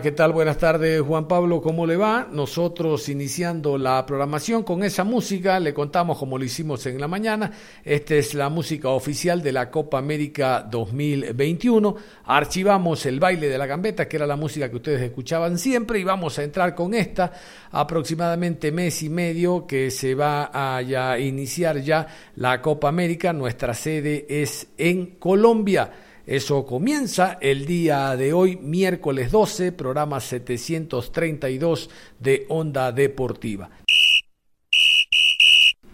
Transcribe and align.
¿Qué 0.00 0.12
tal? 0.12 0.32
Buenas 0.32 0.58
tardes, 0.58 1.00
Juan 1.00 1.26
Pablo, 1.26 1.60
¿cómo 1.60 1.86
le 1.86 1.96
va? 1.96 2.28
Nosotros 2.30 3.08
iniciando 3.08 3.76
la 3.76 4.06
programación 4.06 4.62
con 4.62 4.84
esa 4.84 5.02
música, 5.02 5.58
le 5.58 5.74
contamos 5.74 6.18
como 6.18 6.38
lo 6.38 6.44
hicimos 6.44 6.86
en 6.86 7.00
la 7.00 7.08
mañana, 7.08 7.50
esta 7.84 8.14
es 8.14 8.32
la 8.34 8.48
música 8.48 8.90
oficial 8.90 9.42
de 9.42 9.50
la 9.50 9.70
Copa 9.72 9.98
América 9.98 10.66
2021, 10.70 11.96
archivamos 12.26 13.04
el 13.06 13.18
baile 13.18 13.48
de 13.48 13.58
la 13.58 13.66
gambeta, 13.66 14.06
que 14.06 14.16
era 14.16 14.26
la 14.26 14.36
música 14.36 14.70
que 14.70 14.76
ustedes 14.76 15.02
escuchaban 15.02 15.58
siempre, 15.58 15.98
y 15.98 16.04
vamos 16.04 16.38
a 16.38 16.44
entrar 16.44 16.76
con 16.76 16.94
esta 16.94 17.32
aproximadamente 17.72 18.70
mes 18.70 19.02
y 19.02 19.10
medio 19.10 19.66
que 19.66 19.90
se 19.90 20.14
va 20.14 20.50
a 20.52 21.18
iniciar 21.18 21.80
ya 21.80 22.06
la 22.36 22.62
Copa 22.62 22.88
América, 22.88 23.32
nuestra 23.32 23.74
sede 23.74 24.26
es 24.28 24.68
en 24.78 25.16
Colombia. 25.18 25.90
Eso 26.26 26.64
comienza 26.64 27.38
el 27.40 27.66
día 27.66 28.16
de 28.16 28.32
hoy, 28.32 28.56
miércoles 28.56 29.32
12, 29.32 29.72
programa 29.72 30.20
732 30.20 31.90
de 32.20 32.46
Onda 32.48 32.92
Deportiva. 32.92 33.70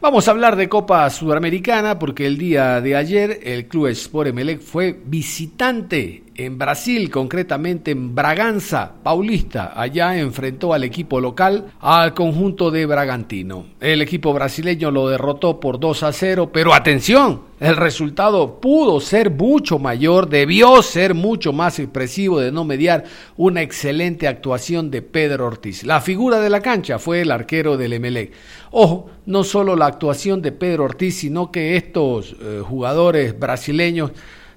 Vamos 0.01 0.29
a 0.29 0.31
hablar 0.31 0.57
de 0.57 0.69
Copa 0.69 1.09
Sudamericana 1.11 1.99
porque 1.99 2.27
el 2.27 2.37
día 2.37 2.81
de 2.81 2.95
ayer 2.95 3.41
el 3.43 3.67
Club 3.67 3.89
Sport 3.89 4.29
Emelec 4.29 4.61
fue 4.61 4.93
visitante 4.93 6.23
en 6.39 6.57
Brasil, 6.57 7.11
concretamente 7.11 7.91
en 7.91 8.15
Braganza 8.15 8.93
Paulista. 9.03 9.73
Allá 9.75 10.17
enfrentó 10.17 10.73
al 10.73 10.85
equipo 10.85 11.21
local, 11.21 11.73
al 11.81 12.15
conjunto 12.15 12.71
de 12.71 12.87
Bragantino. 12.87 13.67
El 13.81 14.03
equipo 14.03 14.33
brasileño 14.33 14.93
lo 14.93 15.09
derrotó 15.09 15.59
por 15.59 15.81
2 15.81 16.05
a 16.05 16.13
0, 16.13 16.51
pero 16.53 16.75
atención, 16.75 17.43
el 17.59 17.77
resultado 17.77 18.61
pudo 18.61 19.01
ser 19.01 19.31
mucho 19.31 19.81
mayor, 19.81 20.29
debió 20.29 20.81
ser 20.81 21.13
mucho 21.13 21.53
más 21.53 21.81
expresivo 21.81 22.39
de 22.39 22.53
no 22.53 22.65
mediar 22.65 23.03
una 23.37 23.63
excelente 23.63 24.29
actuación 24.29 24.93
de 24.93 25.03
Pedro 25.03 25.45
Ortiz. 25.49 25.83
La 25.83 26.01
figura 26.01 26.39
de 26.39 26.51
la 26.51 26.61
cancha 26.61 27.01
fue 27.01 27.23
el 27.23 27.33
arquero 27.33 27.77
del 27.77 27.95
Emelec. 27.95 28.33
Ojo, 28.71 29.11
no 29.27 29.43
solo 29.43 29.75
la 29.75 29.87
actuación 29.87 30.41
de 30.41 30.53
Pedro 30.53 30.85
Ortiz, 30.85 31.17
sino 31.17 31.51
que 31.51 31.77
estos 31.77 32.37
eh, 32.41 32.63
jugadores 32.65 33.37
brasileños 33.37 34.13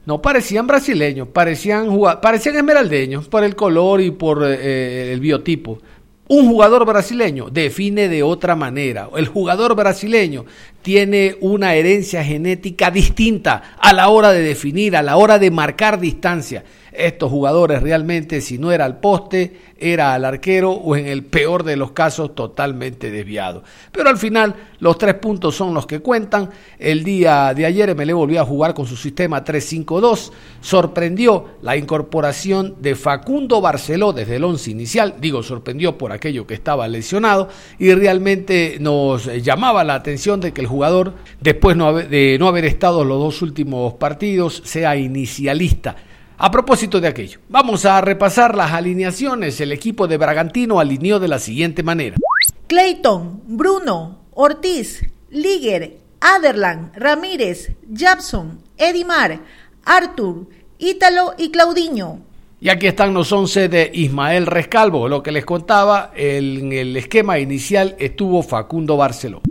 no 0.06 0.22
parecían 0.22 0.68
brasileños, 0.68 1.28
parecían, 1.28 1.90
parecían 2.22 2.56
esmeraldeños 2.56 3.28
por 3.28 3.44
el 3.44 3.56
color 3.56 4.02
y 4.02 4.12
por 4.12 4.44
eh, 4.44 5.14
el 5.14 5.20
biotipo. 5.20 5.80
Un 6.28 6.48
jugador 6.48 6.86
brasileño 6.86 7.50
define 7.52 8.08
de 8.08 8.24
otra 8.24 8.56
manera. 8.56 9.10
El 9.16 9.28
jugador 9.28 9.76
brasileño 9.76 10.46
tiene 10.82 11.38
una 11.42 11.76
herencia 11.76 12.24
genética 12.24 12.92
distinta 12.92 13.76
a 13.80 13.94
la 13.94 14.10
hora 14.10 14.32
de 14.32 14.42
definir, 14.42 14.96
a 14.96 15.02
la 15.02 15.18
hora 15.18 15.40
de 15.40 15.52
marcar 15.52 16.00
distancia. 16.00 16.64
Estos 16.92 17.32
jugadores 17.32 17.82
realmente, 17.82 18.42
si 18.42 18.58
no 18.58 18.72
era 18.72 18.84
al 18.84 19.00
poste, 19.00 19.54
era 19.82 20.14
al 20.14 20.26
arquero 20.26 20.72
o 20.72 20.96
en 20.96 21.08
el 21.08 21.24
peor 21.24 21.64
de 21.64 21.78
los 21.78 21.92
casos 21.92 22.36
totalmente 22.36 23.10
desviado. 23.12 23.64
Pero 23.92 24.10
al 24.10 24.18
final 24.18 24.56
los 24.80 24.98
tres 24.98 25.16
puntos 25.16 25.56
son 25.56 25.74
los 25.74 25.88
que 25.88 26.00
cuentan. 26.00 26.50
El 26.78 27.04
día 27.04 27.54
de 27.54 27.66
ayer 27.66 27.96
MLE 27.96 28.14
volvió 28.14 28.42
a 28.42 28.46
jugar 28.46 28.74
con 28.74 28.86
su 28.86 28.98
sistema 28.98 29.44
3-5-2. 29.44 30.32
Sorprendió 30.60 31.52
la 31.62 31.78
incorporación 31.78 32.76
de 32.80 32.96
Facundo 32.96 33.62
Barceló 33.62 34.12
desde 34.12 34.36
el 34.36 34.44
once 34.44 34.70
inicial. 34.70 35.16
Digo, 35.20 35.44
sorprendió 35.44 35.98
por 35.98 36.12
aquello 36.12 36.46
que 36.46 36.54
estaba 36.54 36.88
lesionado 36.90 37.48
y 37.80 37.94
realmente 37.94 38.78
nos 38.80 39.26
llamaba 39.42 39.84
la 39.86 39.96
atención 39.96 40.42
de 40.42 40.52
que 40.52 40.62
el 40.62 40.68
jugador, 40.72 41.14
después 41.40 41.78
de 42.10 42.38
no 42.40 42.48
haber 42.48 42.66
estado 42.66 43.04
los 43.04 43.20
dos 43.20 43.42
últimos 43.44 43.94
partidos, 43.94 44.64
sea 44.66 44.96
inicialista. 44.96 45.96
A 46.38 46.50
propósito 46.50 47.00
de 47.00 47.08
aquello, 47.08 47.40
vamos 47.50 47.86
a 47.86 48.02
repasar 48.02 48.56
las 48.56 48.72
alineaciones. 48.72 49.62
El 49.62 49.72
equipo 49.72 50.08
de 50.08 50.18
Bragantino 50.18 50.80
alineó 50.80 51.20
de 51.20 51.28
la 51.28 51.38
siguiente 51.38 51.84
manera. 51.84 52.18
Clayton, 52.66 53.44
Bruno, 53.46 54.22
Ortiz, 54.34 55.06
Liger, 55.30 56.00
Aderlan, 56.20 56.94
Ramírez, 56.96 57.74
Japson, 57.96 58.60
Edimar, 58.78 59.42
Artur, 59.86 60.48
Ítalo 60.80 61.36
y 61.38 61.52
Claudiño. 61.52 62.22
Y 62.60 62.70
aquí 62.70 62.88
están 62.88 63.14
los 63.14 63.32
11 63.32 63.70
de 63.70 63.92
Ismael 63.94 64.46
Rescalvo. 64.46 65.08
Lo 65.08 65.24
que 65.24 65.32
les 65.32 65.46
contaba, 65.46 66.12
en 66.16 66.72
el 66.72 66.96
esquema 66.96 67.40
inicial 67.40 67.96
estuvo 68.00 68.44
Facundo 68.44 68.98
Barceló. 68.98 69.42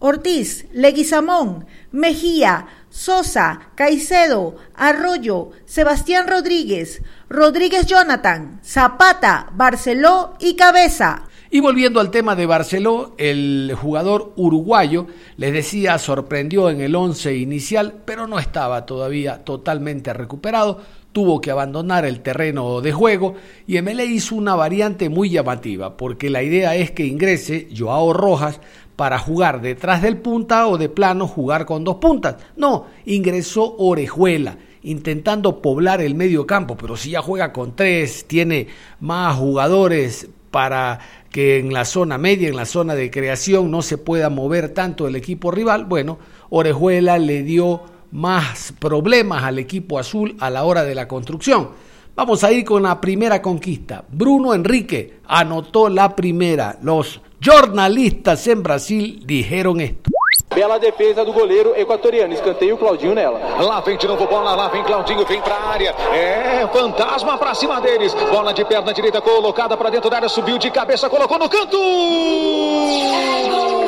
Ortiz, 0.00 0.66
Leguizamón, 0.72 1.66
Mejía, 1.90 2.66
Sosa, 2.88 3.70
Caicedo, 3.74 4.56
Arroyo, 4.74 5.50
Sebastián 5.64 6.28
Rodríguez, 6.28 7.02
Rodríguez 7.28 7.86
Jonathan, 7.86 8.60
Zapata, 8.64 9.50
Barceló 9.54 10.34
y 10.38 10.54
Cabeza. 10.54 11.24
Y 11.50 11.60
volviendo 11.60 11.98
al 11.98 12.10
tema 12.10 12.36
de 12.36 12.44
Barceló, 12.44 13.14
el 13.16 13.74
jugador 13.80 14.34
uruguayo, 14.36 15.06
les 15.38 15.52
decía, 15.52 15.98
sorprendió 15.98 16.68
en 16.68 16.82
el 16.82 16.94
11 16.94 17.36
inicial, 17.36 18.02
pero 18.04 18.26
no 18.26 18.38
estaba 18.38 18.84
todavía 18.84 19.44
totalmente 19.44 20.12
recuperado, 20.12 20.82
tuvo 21.12 21.40
que 21.40 21.50
abandonar 21.50 22.04
el 22.04 22.20
terreno 22.20 22.82
de 22.82 22.92
juego 22.92 23.34
y 23.66 23.80
MLE 23.80 24.04
hizo 24.04 24.34
una 24.34 24.54
variante 24.56 25.08
muy 25.08 25.30
llamativa, 25.30 25.96
porque 25.96 26.28
la 26.28 26.42
idea 26.42 26.76
es 26.76 26.90
que 26.90 27.06
ingrese 27.06 27.68
Joao 27.76 28.12
Rojas 28.12 28.60
para 28.98 29.20
jugar 29.20 29.60
detrás 29.60 30.02
del 30.02 30.16
punta 30.16 30.66
o 30.66 30.76
de 30.76 30.88
plano 30.88 31.28
jugar 31.28 31.66
con 31.66 31.84
dos 31.84 31.98
puntas. 31.98 32.34
No, 32.56 32.86
ingresó 33.06 33.76
Orejuela 33.78 34.58
intentando 34.82 35.62
poblar 35.62 36.00
el 36.00 36.16
medio 36.16 36.48
campo, 36.48 36.76
pero 36.76 36.96
si 36.96 37.10
ya 37.10 37.22
juega 37.22 37.52
con 37.52 37.76
tres, 37.76 38.24
tiene 38.26 38.66
más 38.98 39.36
jugadores 39.36 40.28
para 40.50 40.98
que 41.30 41.60
en 41.60 41.72
la 41.72 41.84
zona 41.84 42.18
media, 42.18 42.48
en 42.48 42.56
la 42.56 42.66
zona 42.66 42.96
de 42.96 43.08
creación, 43.08 43.70
no 43.70 43.82
se 43.82 43.98
pueda 43.98 44.30
mover 44.30 44.70
tanto 44.70 45.06
el 45.06 45.14
equipo 45.14 45.52
rival, 45.52 45.84
bueno, 45.84 46.18
Orejuela 46.50 47.18
le 47.18 47.44
dio 47.44 47.82
más 48.10 48.74
problemas 48.80 49.44
al 49.44 49.60
equipo 49.60 50.00
azul 50.00 50.34
a 50.40 50.50
la 50.50 50.64
hora 50.64 50.82
de 50.82 50.96
la 50.96 51.06
construcción. 51.06 51.68
Vamos 52.16 52.42
a 52.42 52.50
ir 52.50 52.64
con 52.64 52.82
la 52.82 53.00
primera 53.00 53.40
conquista. 53.40 54.04
Bruno 54.10 54.54
Enrique 54.54 55.20
anotó 55.28 55.88
la 55.88 56.16
primera. 56.16 56.76
Los 56.82 57.20
jornalistas 57.40 58.46
en 58.46 58.62
Brasil 58.62 59.20
dijeron 59.24 59.80
esto. 59.80 60.10
Bela 60.54 60.78
defesa 60.78 61.24
do 61.24 61.32
goleiro 61.32 61.74
equatoriano. 61.76 62.32
Escanteio 62.32 62.74
o 62.74 62.78
Claudinho 62.78 63.14
nela. 63.14 63.38
Lá 63.60 63.80
vem 63.80 63.96
de 63.96 64.06
novo 64.06 64.26
bola, 64.26 64.54
lá 64.54 64.68
vem 64.68 64.82
Claudinho, 64.82 65.24
vem 65.24 65.40
pra 65.40 65.54
área. 65.54 65.94
É, 66.12 66.66
fantasma 66.72 67.38
pra 67.38 67.54
cima 67.54 67.80
deles. 67.80 68.14
Bola 68.30 68.52
de 68.52 68.64
perna 68.64 68.92
direita 68.92 69.20
colocada 69.20 69.76
pra 69.76 69.90
dentro 69.90 70.10
da 70.10 70.16
área, 70.16 70.28
subiu 70.28 70.58
de 70.58 70.70
cabeça, 70.70 71.08
colocou 71.08 71.38
no 71.38 71.48
canto. 71.48 71.76
É 71.76 73.48
gol, 73.48 73.87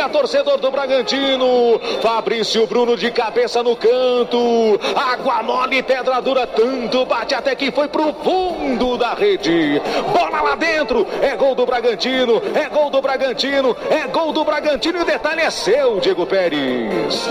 alegria, 0.00 0.08
torcedor 0.08 0.58
do 0.58 0.70
Bragantino. 0.70 1.78
Fabrício 2.00 2.66
Bruno 2.66 2.96
de 2.96 3.10
cabeça 3.10 3.62
no 3.62 3.76
canto. 3.76 4.80
Água 4.94 5.42
mole, 5.42 5.82
pedra 5.82 6.20
dura, 6.20 6.46
tanto 6.46 7.04
bate 7.04 7.34
até 7.34 7.54
que 7.54 7.70
foi 7.70 7.88
pro 7.88 8.12
fundo 8.14 8.96
da 8.96 9.14
rede. 9.14 9.80
Bola 10.12 10.40
lá 10.40 10.54
dentro, 10.54 11.06
é 11.20 11.36
gol 11.36 11.54
do 11.54 11.66
Bragantino, 11.66 12.40
é 12.54 12.68
gol 12.68 12.90
do 12.90 13.02
Bragantino, 13.02 13.76
é 13.90 14.06
gol 14.06 14.32
do 14.32 14.44
Bragantino 14.44 14.98
e 14.98 15.02
o 15.02 15.04
detalhe 15.04 15.42
é 15.42 15.50
seu, 15.50 16.00
Diego 16.00 16.24
Pérez. 16.26 17.28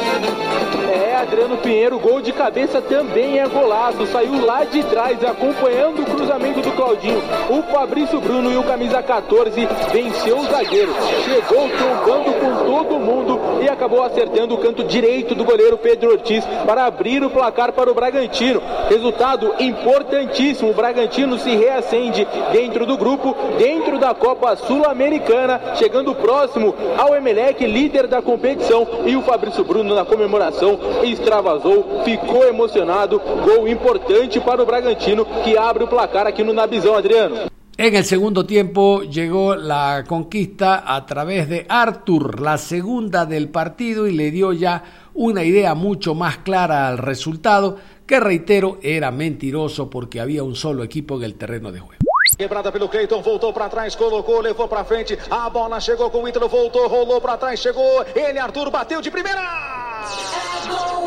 É, 0.92 1.16
Adriano 1.16 1.58
Pinheiro, 1.58 2.00
gol 2.00 2.22
de 2.22 2.32
cabeça 2.32 2.82
também 2.82 3.40
é 3.40 3.48
golaço. 3.48 4.06
Saiu 4.08 4.46
lá 4.46 4.64
de 4.64 4.84
trás, 4.84 5.24
acompanhando 5.24 6.02
o 6.02 6.06
cruzamento 6.06 6.62
do 6.62 6.72
Claudinho. 6.72 7.22
O 7.50 7.62
Fabrício 7.72 8.20
Bruno 8.20 8.52
e 8.52 8.58
o 8.58 8.64
camisa 8.64 9.02
14 9.02 9.68
venceu 9.92 10.40
o 10.40 10.46
zagueiro. 10.46 10.94
Chegou 11.26 11.70
trombando 11.70 12.34
com 12.34 12.59
todo 12.66 13.00
mundo 13.00 13.40
e 13.62 13.70
acabou 13.70 14.04
acertando 14.04 14.56
o 14.56 14.58
canto 14.58 14.84
direito 14.84 15.36
do 15.36 15.44
goleiro 15.44 15.78
Pedro 15.78 16.12
Ortiz 16.12 16.44
para 16.66 16.86
abrir 16.86 17.24
o 17.24 17.30
placar 17.30 17.74
para 17.74 17.90
o 17.90 17.94
Bragantino. 17.94 18.62
Resultado 18.90 19.54
importantíssimo. 19.60 20.72
O 20.72 20.74
Bragantino 20.74 21.38
se 21.38 21.56
reacende 21.56 22.28
dentro 22.52 22.86
do 22.86 22.98
grupo, 22.98 23.36
dentro 23.58 23.98
da 23.98 24.14
Copa 24.14 24.56
Sul-Americana, 24.56 25.76
chegando 25.76 26.16
próximo 26.16 26.76
ao 26.98 27.16
Emelec, 27.16 27.66
líder 27.66 28.08
da 28.08 28.22
competição. 28.22 28.88
E 29.06 29.16
o 29.16 29.22
Fabrício 29.22 29.64
Bruno 29.64 29.96
na 29.96 30.06
comemoração 30.06 30.80
extravasou, 31.04 32.02
ficou 32.04 32.48
emocionado. 32.48 33.20
Gol 33.20 33.68
importante 33.68 34.40
para 34.40 34.62
o 34.62 34.66
Bragantino 34.66 35.26
que 35.44 35.58
abre 35.58 35.84
o 35.84 35.88
placar 35.88 36.28
aqui 36.28 36.44
no 36.44 36.54
Nabizão, 36.54 36.96
Adriano. 36.96 37.49
En 37.82 37.96
el 37.96 38.04
segundo 38.04 38.46
tiempo 38.46 39.04
llegó 39.04 39.56
la 39.56 40.04
conquista 40.06 40.84
a 40.86 41.06
través 41.06 41.48
de 41.48 41.66
Arthur, 41.70 42.42
la 42.42 42.58
segunda 42.58 43.26
del 43.26 43.48
partido, 43.48 44.06
y 44.06 44.12
le 44.12 44.32
dio 44.32 44.52
ya 44.52 44.84
una 45.14 45.46
idea 45.46 45.76
mucho 45.76 46.14
más 46.14 46.40
clara 46.40 46.90
al 46.90 46.98
resultado, 46.98 47.78
que 48.06 48.20
reitero, 48.20 48.80
era 48.84 49.12
mentiroso 49.12 49.90
porque 49.90 50.20
había 50.20 50.44
un 50.44 50.58
solo 50.58 50.84
equipo 50.84 51.16
en 51.16 51.24
el 51.24 51.36
terreno 51.36 51.72
de 51.72 51.80
juego. 51.80 52.04
Quebrada 52.38 52.70
pelo 52.70 52.90
Cleiton, 52.90 53.24
voltou 53.24 53.54
pra 53.54 53.70
trás, 53.70 53.96
colocou, 53.96 54.42
levou 54.42 54.68
pra 54.68 54.84
frente. 54.84 55.18
A 55.30 55.50
bola 55.50 55.80
chegou 55.80 56.10
com 56.12 56.24
o 56.24 56.28
Ítalo, 56.28 56.50
voltou, 56.50 56.86
rolou 56.90 57.22
pra 57.22 57.38
trás, 57.38 57.62
chegou. 57.62 58.04
Ele, 58.14 58.40
Arthur, 58.40 58.70
bateu 58.70 59.02
de 59.02 59.10
primeira. 59.10 59.40
É 59.40 60.68
gol, 60.68 60.99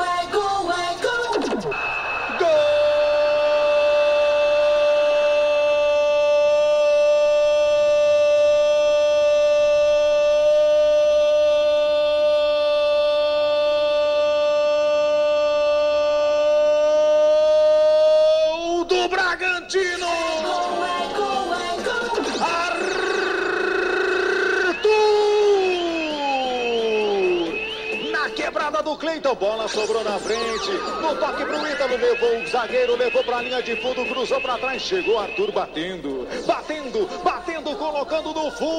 sobrou 29.73 30.05
na 30.05 30.19
frente. 30.19 30.71
No 31.01 31.17
toque 31.17 31.45
pro 31.45 31.67
Ítalo, 31.67 31.97
levou 31.97 32.43
o 32.43 32.47
zagueiro, 32.47 32.97
levou 32.97 33.25
pra 33.25 33.43
linha 33.43 33.63
de 33.63 33.75
fundo, 33.77 34.05
cruzou 34.05 34.41
pra 34.41 34.59
trás, 34.59 34.83
chegou 34.83 35.19
Arthur 35.19 35.51
batendo, 35.53 36.29
batendo, 36.47 37.09
batendo, 37.25 37.75
colocando 37.77 38.35
no 38.35 38.51
fundo 38.53 38.73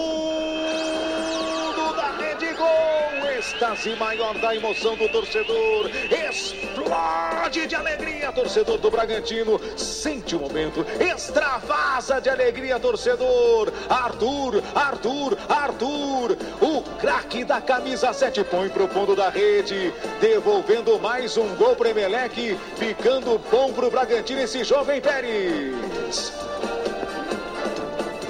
da 1.96 2.12
rede, 2.12 2.54
gol! 2.54 3.30
Êxtase 3.38 3.96
maior 3.96 4.38
da 4.38 4.56
emoção 4.56 4.96
do 4.96 5.10
torcedor, 5.10 5.90
explode 6.30 7.68
de 7.68 7.76
alegria, 7.76 8.32
torcedor 8.32 8.78
do 8.78 8.92
Bragantino, 8.92 9.60
sente 10.04 10.36
o 10.36 10.40
momento, 10.40 10.86
extravasa 11.00 12.20
de 12.20 12.30
alegria, 12.30 12.78
torcedor, 12.78 13.72
Arthur, 13.90 14.62
Arthur, 14.76 15.38
Arthur, 15.48 16.38
o 16.60 16.82
craque 17.00 17.46
da 17.46 17.62
camisa 17.62 18.12
7 18.12 18.44
põe 18.44 18.68
pro 18.68 18.86
fundo 18.90 19.16
da 19.16 19.30
rede, 19.30 19.94
devolvendo 20.20 21.00
mais 21.00 21.38
um 21.38 21.56
gol 21.56 21.74
pro 21.78 21.88
Emelec, 21.88 22.60
ficando 22.76 23.40
bom 23.50 23.72
pro 23.72 23.90
Bragantino 23.90 24.42
esse 24.42 24.66
jovem 24.66 25.00
Pérez. 25.00 26.43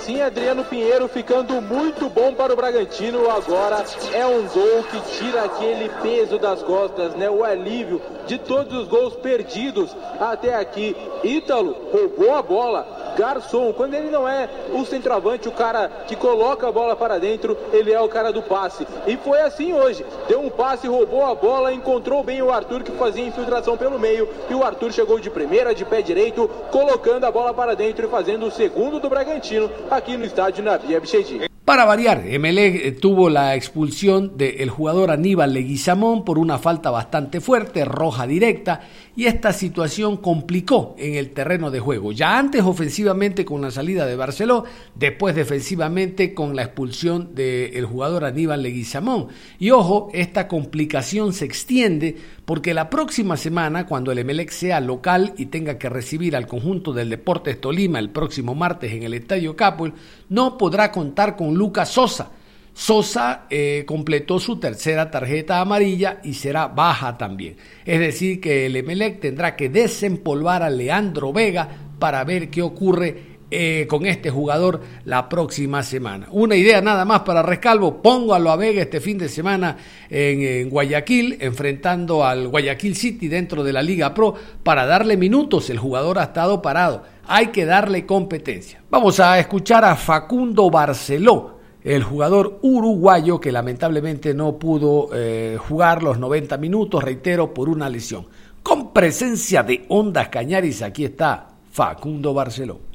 Sim, 0.03 0.21
Adriano 0.21 0.65
Pinheiro 0.65 1.07
ficando 1.07 1.61
muito 1.61 2.09
bom 2.09 2.33
para 2.33 2.51
o 2.51 2.57
Bragantino. 2.57 3.29
Agora 3.29 3.85
é 4.13 4.25
um 4.25 4.45
gol 4.49 4.83
que 4.83 4.99
tira 5.17 5.45
aquele 5.45 5.87
peso 6.01 6.37
das 6.37 6.61
costas, 6.61 7.15
né? 7.15 7.29
O 7.29 7.41
alívio 7.41 8.01
de 8.27 8.37
todos 8.37 8.81
os 8.81 8.87
gols 8.89 9.15
perdidos 9.15 9.95
até 10.19 10.55
aqui. 10.55 10.93
Ítalo 11.23 11.89
roubou 11.89 12.35
a 12.35 12.41
bola. 12.41 13.02
Garçom, 13.17 13.71
quando 13.73 13.93
ele 13.93 14.09
não 14.09 14.27
é 14.27 14.49
o 14.71 14.85
centroavante, 14.85 15.47
o 15.47 15.51
cara 15.51 15.89
que 16.07 16.15
coloca 16.15 16.67
a 16.67 16.71
bola 16.71 16.95
para 16.95 17.19
dentro, 17.19 17.57
ele 17.71 17.91
é 17.91 17.99
o 17.99 18.09
cara 18.09 18.31
do 18.31 18.41
passe. 18.41 18.87
E 19.07 19.17
foi 19.17 19.41
assim 19.41 19.73
hoje. 19.73 20.05
Deu 20.27 20.41
um 20.41 20.49
passe, 20.49 20.87
roubou 20.87 21.25
a 21.25 21.35
bola, 21.35 21.73
encontrou 21.73 22.23
bem 22.23 22.41
o 22.41 22.51
Arthur 22.51 22.83
que 22.83 22.91
fazia 22.91 23.25
infiltração 23.25 23.77
pelo 23.77 23.99
meio. 23.99 24.27
E 24.49 24.53
o 24.53 24.63
Arthur 24.63 24.91
chegou 24.91 25.19
de 25.19 25.29
primeira, 25.29 25.73
de 25.73 25.85
pé 25.85 26.01
direito, 26.01 26.49
colocando 26.71 27.25
a 27.25 27.31
bola 27.31 27.53
para 27.53 27.75
dentro 27.75 28.07
e 28.07 28.09
fazendo 28.09 28.47
o 28.47 28.51
segundo 28.51 28.99
do 28.99 29.09
Bragantino 29.09 29.69
aqui 29.89 30.17
no 30.17 30.25
estádio 30.25 30.63
Nabi 30.63 30.95
Abichedi. 30.95 31.52
Para 31.73 31.85
variar, 31.85 32.23
Emelec 32.27 32.85
eh, 32.85 32.91
tuvo 32.91 33.31
la 33.31 33.55
expulsión 33.55 34.37
del 34.37 34.69
jugador 34.69 35.09
Aníbal 35.09 35.55
Leguizamón 35.55 36.23
por 36.23 36.37
una 36.37 36.59
falta 36.59 36.91
bastante 36.91 37.41
fuerte, 37.41 37.83
roja 37.83 38.27
directa, 38.27 38.81
y 39.15 39.25
esta 39.25 39.51
situación 39.53 40.17
complicó 40.17 40.93
en 40.99 41.15
el 41.15 41.31
terreno 41.31 41.71
de 41.71 41.79
juego. 41.79 42.11
Ya 42.11 42.37
antes 42.37 42.61
ofensivamente 42.61 43.43
con 43.43 43.63
la 43.63 43.71
salida 43.71 44.05
de 44.05 44.15
Barceló, 44.15 44.65
después 44.93 45.33
defensivamente 45.33 46.35
con 46.35 46.55
la 46.55 46.61
expulsión 46.61 47.33
del 47.33 47.87
jugador 47.87 48.25
Aníbal 48.25 48.61
Leguizamón. 48.61 49.29
Y 49.57 49.71
ojo, 49.71 50.11
esta 50.13 50.47
complicación 50.47 51.33
se 51.33 51.45
extiende 51.45 52.17
porque 52.45 52.73
la 52.73 52.89
próxima 52.89 53.37
semana, 53.37 53.85
cuando 53.85 54.11
el 54.11 54.19
Emelec 54.19 54.49
sea 54.51 54.79
local 54.81 55.33
y 55.37 55.45
tenga 55.45 55.77
que 55.77 55.89
recibir 55.89 56.35
al 56.35 56.47
conjunto 56.47 56.91
del 56.91 57.09
Deportes 57.09 57.61
Tolima 57.61 57.99
el 57.99 58.09
próximo 58.09 58.53
martes 58.53 58.91
en 58.91 59.03
el 59.03 59.13
Estadio 59.13 59.55
Capul, 59.55 59.93
no 60.29 60.57
podrá 60.57 60.91
contar 60.91 61.37
con 61.37 61.53
Lucas 61.53 61.89
Sosa. 61.89 62.31
Sosa 62.73 63.45
eh, 63.49 63.83
completó 63.85 64.39
su 64.39 64.59
tercera 64.59 65.11
tarjeta 65.11 65.61
amarilla 65.61 66.19
y 66.23 66.33
será 66.33 66.67
baja 66.67 67.17
también. 67.17 67.55
Es 67.85 67.99
decir, 67.99 68.41
que 68.41 68.65
el 68.65 68.75
Emelec 68.75 69.21
tendrá 69.21 69.55
que 69.55 69.69
desempolvar 69.69 70.63
a 70.63 70.69
Leandro 70.69 71.31
Vega 71.31 71.69
para 71.99 72.23
ver 72.23 72.49
qué 72.49 72.61
ocurre 72.61 73.32
eh, 73.55 73.85
con 73.87 74.07
este 74.07 74.31
jugador 74.31 74.81
la 75.05 75.29
próxima 75.29 75.83
semana. 75.83 76.27
Una 76.31 76.55
idea 76.55 76.81
nada 76.81 77.05
más 77.05 77.21
para 77.21 77.43
Rescalvo, 77.43 78.01
póngalo 78.01 78.49
a 78.49 78.55
Vega 78.55 78.81
este 78.81 78.99
fin 78.99 79.19
de 79.19 79.29
semana 79.29 79.77
en, 80.09 80.41
en 80.41 80.69
Guayaquil, 80.71 81.37
enfrentando 81.39 82.25
al 82.25 82.47
Guayaquil 82.47 82.95
City 82.95 83.27
dentro 83.27 83.63
de 83.63 83.73
la 83.73 83.83
Liga 83.83 84.11
Pro 84.13 84.33
para 84.63 84.87
darle 84.87 85.17
minutos. 85.17 85.69
El 85.69 85.77
jugador 85.77 86.17
ha 86.17 86.23
estado 86.23 86.63
parado, 86.63 87.03
hay 87.27 87.47
que 87.47 87.65
darle 87.65 88.07
competencia. 88.07 88.81
Vamos 88.89 89.19
a 89.19 89.37
escuchar 89.37 89.85
a 89.85 89.95
Facundo 89.95 90.71
Barceló 90.71 91.59
el 91.83 92.01
jugador 92.01 92.59
uruguayo 92.61 93.39
que 93.39 93.51
lamentablemente 93.51 94.33
no 94.33 94.57
pudo 94.57 95.09
eh, 95.13 95.57
jugar 95.59 96.01
los 96.01 96.17
90 96.17 96.57
minutos, 96.57 97.03
reitero, 97.03 97.53
por 97.53 97.69
una 97.69 97.89
lesión. 97.89 98.25
Con 98.63 98.93
presencia 98.93 99.61
de 99.61 99.85
Ondas 99.89 100.29
Cañaris, 100.29 100.81
aquí 100.81 101.05
está 101.05 101.49
Facundo 101.69 102.33
Barceló. 102.33 102.92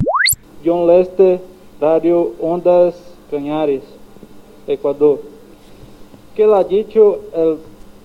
John 0.63 0.87
Lester, 0.87 1.39
Radio 1.79 2.33
Ondas 2.41 2.95
Cañares, 3.31 3.83
Ecuador. 4.67 5.21
¿Qué 6.35 6.45
le 6.45 6.53
ha 6.53 6.63
dicho 6.63 7.19
el 7.33 7.57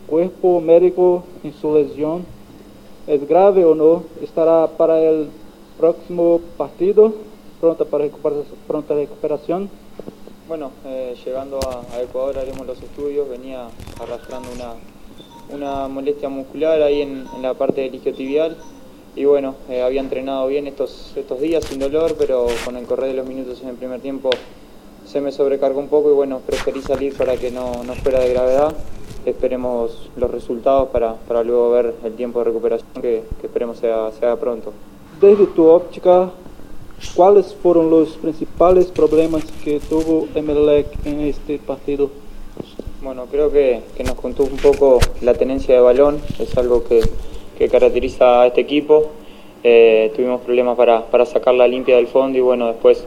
cuerpo 0.06 0.60
médico 0.60 1.24
en 1.42 1.52
su 1.54 1.74
lesión? 1.74 2.24
¿Es 3.06 3.26
grave 3.28 3.64
o 3.64 3.74
no? 3.74 4.04
¿Estará 4.22 4.68
para 4.68 5.00
el 5.00 5.28
próximo 5.78 6.40
partido? 6.56 7.12
¿Pronta 7.60 7.84
para 7.84 8.04
recuperación? 8.04 8.46
Recuperación? 8.88 9.70
Bueno, 10.46 10.70
eh, 10.86 11.16
llegando 11.24 11.58
a, 11.58 11.96
a 11.96 12.02
Ecuador 12.02 12.38
haremos 12.38 12.66
los 12.66 12.80
estudios, 12.82 13.28
venía 13.28 13.68
arrastrando 14.00 14.48
una, 14.54 14.74
una 15.50 15.88
molestia 15.88 16.28
muscular 16.28 16.82
ahí 16.82 17.00
en, 17.02 17.24
en 17.34 17.42
la 17.42 17.54
parte 17.54 17.80
del 17.80 17.94
isquiotibial 17.94 18.56
y 19.16 19.24
bueno, 19.24 19.54
eh, 19.68 19.82
había 19.82 20.00
entrenado 20.00 20.46
bien 20.48 20.66
estos, 20.66 21.12
estos 21.16 21.40
días 21.40 21.64
sin 21.64 21.78
dolor, 21.78 22.16
pero 22.18 22.46
con 22.64 22.76
el 22.76 22.84
correr 22.84 23.10
de 23.10 23.14
los 23.14 23.26
minutos 23.26 23.62
en 23.62 23.68
el 23.68 23.76
primer 23.76 24.00
tiempo 24.00 24.30
se 25.06 25.20
me 25.20 25.30
sobrecargó 25.30 25.78
un 25.80 25.88
poco 25.88 26.10
y 26.10 26.14
bueno, 26.14 26.40
preferí 26.44 26.82
salir 26.82 27.16
para 27.16 27.36
que 27.36 27.50
no, 27.50 27.84
no 27.84 27.94
fuera 27.94 28.20
de 28.20 28.30
gravedad. 28.30 28.74
Esperemos 29.24 30.10
los 30.16 30.30
resultados 30.30 30.88
para, 30.88 31.14
para 31.14 31.44
luego 31.44 31.70
ver 31.70 31.94
el 32.04 32.14
tiempo 32.14 32.40
de 32.40 32.46
recuperación 32.46 32.90
que, 32.94 33.22
que 33.40 33.46
esperemos 33.46 33.78
sea, 33.78 34.10
sea 34.18 34.36
pronto. 34.36 34.72
Desde 35.20 35.46
tu 35.46 35.66
óptica, 35.66 36.30
¿cuáles 37.14 37.54
fueron 37.54 37.90
los 37.90 38.16
principales 38.16 38.86
problemas 38.86 39.44
que 39.62 39.80
tuvo 39.80 40.26
Emelec 40.34 40.88
en 41.06 41.20
este 41.20 41.58
partido? 41.58 42.10
Bueno, 43.02 43.26
creo 43.30 43.52
que, 43.52 43.82
que 43.96 44.04
nos 44.04 44.14
contó 44.14 44.42
un 44.44 44.56
poco 44.56 44.98
la 45.20 45.34
tenencia 45.34 45.74
de 45.74 45.80
balón, 45.80 46.20
es 46.38 46.56
algo 46.56 46.84
que, 46.84 47.02
que 47.58 47.68
caracteriza 47.68 48.42
a 48.42 48.46
este 48.46 48.60
equipo. 48.60 49.10
Eh, 49.62 50.12
tuvimos 50.14 50.42
problemas 50.42 50.76
para, 50.76 51.06
para 51.06 51.24
sacarla 51.24 51.66
limpia 51.66 51.96
del 51.96 52.06
fondo 52.06 52.36
y 52.36 52.40
bueno, 52.42 52.66
después 52.66 53.06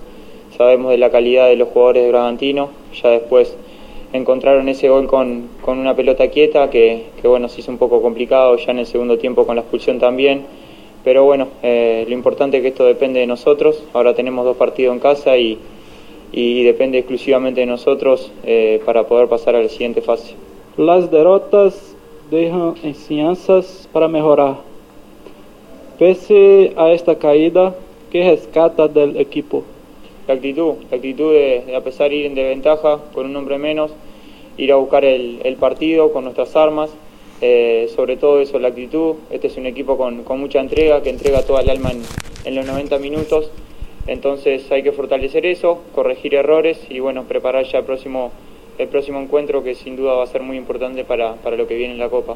sabemos 0.57 0.91
de 0.91 0.97
la 0.97 1.11
calidad 1.11 1.47
de 1.47 1.55
los 1.55 1.69
jugadores 1.69 2.03
de 2.03 2.09
Bragantino. 2.09 2.69
Ya 3.01 3.09
después 3.09 3.55
encontraron 4.13 4.67
ese 4.69 4.89
gol 4.89 5.07
con, 5.07 5.49
con 5.61 5.77
una 5.77 5.95
pelota 5.95 6.27
quieta 6.29 6.69
que, 6.69 7.05
que, 7.21 7.27
bueno, 7.27 7.49
se 7.49 7.61
hizo 7.61 7.71
un 7.71 7.77
poco 7.77 8.01
complicado 8.01 8.55
ya 8.57 8.71
en 8.71 8.79
el 8.79 8.85
segundo 8.85 9.17
tiempo 9.17 9.45
con 9.45 9.55
la 9.55 9.61
expulsión 9.61 9.99
también. 9.99 10.45
Pero 11.03 11.23
bueno, 11.23 11.47
eh, 11.63 12.05
lo 12.07 12.13
importante 12.13 12.57
es 12.57 12.63
que 12.63 12.69
esto 12.69 12.85
depende 12.85 13.19
de 13.19 13.27
nosotros. 13.27 13.83
Ahora 13.93 14.13
tenemos 14.13 14.43
dos 14.45 14.57
partidos 14.57 14.93
en 14.93 14.99
casa 14.99 15.37
y, 15.37 15.59
y 16.31 16.63
depende 16.63 16.97
exclusivamente 16.97 17.61
de 17.61 17.67
nosotros 17.67 18.31
eh, 18.43 18.81
para 18.85 19.07
poder 19.07 19.27
pasar 19.27 19.55
a 19.55 19.61
la 19.61 19.69
siguiente 19.69 20.01
fase. 20.01 20.35
Las 20.75 21.09
derrotas 21.11 21.95
dejan 22.29 22.75
enseñanzas 22.83 23.87
para 23.91 24.07
mejorar. 24.07 24.57
Pese 25.99 26.73
a 26.77 26.91
esta 26.91 27.17
caída, 27.17 27.75
¿qué 28.11 28.29
rescata 28.29 28.87
del 28.87 29.17
equipo? 29.17 29.63
La 30.27 30.33
actitud, 30.35 30.75
la 30.91 30.97
actitud 30.97 31.31
de, 31.31 31.75
a 31.75 31.81
pesar 31.81 32.09
de 32.09 32.17
ir 32.17 32.25
en 32.25 32.35
desventaja 32.35 32.99
con 33.13 33.25
un 33.25 33.35
hombre 33.35 33.57
menos, 33.57 33.91
ir 34.57 34.71
a 34.71 34.75
buscar 34.75 35.05
el, 35.05 35.39
el 35.43 35.55
partido 35.55 36.11
con 36.11 36.25
nuestras 36.25 36.55
armas, 36.55 36.89
eh, 37.39 37.89
sobre 37.95 38.17
todo 38.17 38.39
eso, 38.39 38.59
la 38.59 38.69
actitud. 38.69 39.15
Este 39.29 39.47
es 39.47 39.57
un 39.57 39.65
equipo 39.65 39.97
con, 39.97 40.23
con 40.23 40.39
mucha 40.39 40.59
entrega, 40.59 41.01
que 41.01 41.09
entrega 41.09 41.43
toda 41.43 41.61
el 41.61 41.69
alma 41.69 41.91
en, 41.91 42.01
en 42.45 42.55
los 42.55 42.65
90 42.65 42.97
minutos. 42.99 43.49
Entonces 44.07 44.71
hay 44.71 44.83
que 44.83 44.91
fortalecer 44.91 45.45
eso, 45.45 45.81
corregir 45.93 46.33
errores 46.35 46.79
y 46.89 46.99
bueno, 46.99 47.25
preparar 47.25 47.65
ya 47.65 47.79
el 47.79 47.85
próximo, 47.85 48.31
el 48.83 48.89
próximo 48.89 49.19
encuentro 49.19 49.63
que 49.63 49.75
sin 49.75 49.95
duda 49.95 50.13
va 50.13 50.23
a 50.23 50.27
ser 50.27 50.41
muy 50.41 50.57
importante 50.57 51.03
para, 51.03 51.35
para 51.35 51.55
lo 51.55 51.67
que 51.67 51.75
viene 51.75 51.93
en 51.93 51.99
la 51.99 52.09
Copa. 52.09 52.35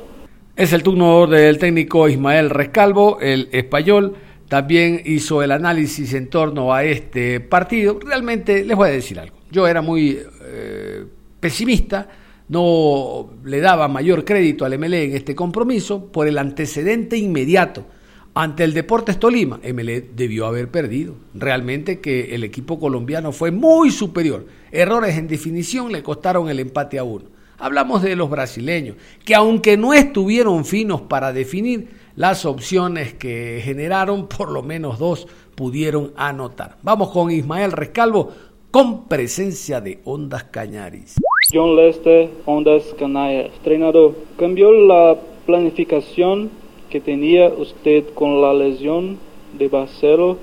Es 0.55 0.73
el 0.73 0.83
turno 0.83 1.27
del 1.27 1.57
técnico 1.57 2.09
Ismael 2.09 2.49
Rescalvo, 2.49 3.19
el 3.19 3.49
español. 3.51 4.15
También 4.47 5.01
hizo 5.05 5.41
el 5.41 5.51
análisis 5.51 6.13
en 6.13 6.29
torno 6.29 6.73
a 6.73 6.83
este 6.83 7.39
partido. 7.39 7.97
Realmente 7.99 8.65
les 8.65 8.75
voy 8.75 8.89
a 8.89 8.91
decir 8.91 9.19
algo. 9.19 9.37
Yo 9.49 9.67
era 9.67 9.81
muy 9.81 10.19
eh, 10.43 11.05
pesimista, 11.39 12.09
no 12.49 13.29
le 13.45 13.61
daba 13.61 13.87
mayor 13.87 14.25
crédito 14.25 14.65
al 14.65 14.77
MLE 14.77 15.05
en 15.05 15.15
este 15.15 15.33
compromiso 15.35 16.11
por 16.11 16.27
el 16.27 16.37
antecedente 16.37 17.17
inmediato 17.17 17.85
ante 18.33 18.63
el 18.63 18.73
Deportes 18.73 19.19
Tolima, 19.19 19.59
MLE 19.61 20.01
debió 20.01 20.45
haber 20.45 20.69
perdido. 20.69 21.15
Realmente 21.33 21.99
que 21.99 22.33
el 22.33 22.45
equipo 22.45 22.79
colombiano 22.79 23.33
fue 23.33 23.51
muy 23.51 23.91
superior. 23.91 24.45
Errores 24.71 25.17
en 25.17 25.27
definición 25.27 25.91
le 25.91 26.01
costaron 26.01 26.49
el 26.49 26.61
empate 26.61 26.97
a 26.97 27.03
uno. 27.03 27.25
Hablamos 27.57 28.01
de 28.01 28.15
los 28.15 28.29
brasileños, 28.29 28.95
que 29.25 29.35
aunque 29.35 29.75
no 29.75 29.93
estuvieron 29.93 30.63
finos 30.63 31.01
para 31.01 31.33
definir, 31.33 31.89
las 32.15 32.45
opciones 32.45 33.13
que 33.13 33.61
generaron, 33.63 34.27
por 34.27 34.49
lo 34.49 34.63
menos 34.63 34.97
dos, 34.97 35.27
pudieron 35.55 36.13
anotar. 36.15 36.77
Vamos 36.83 37.09
con 37.09 37.31
Ismael 37.31 37.73
Rescalvo, 37.73 38.31
con 38.71 39.09
presencia 39.09 39.81
de 39.81 39.99
Ondas 40.05 40.45
Cañaris. 40.45 41.15
John 41.53 41.75
Lester, 41.75 42.29
Ondas 42.45 42.83
Cañaris. 42.97 43.51
Entrenador, 43.57 44.15
cambió 44.37 44.71
la 44.71 45.17
planificación 45.45 46.49
que 46.91 46.99
tenía 46.99 47.47
usted 47.47 48.03
con 48.13 48.41
la 48.41 48.53
lesión 48.53 49.17
de 49.57 49.69
Barcelo 49.69 50.37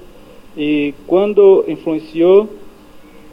y 0.57 0.93
cuando 1.07 1.65
influyó, 1.69 2.49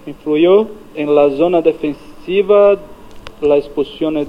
influyó 0.05 0.67
en 0.95 1.15
la 1.15 1.29
zona 1.31 1.61
defensiva 1.61 2.77
la 3.41 3.57
expulsión 3.57 4.27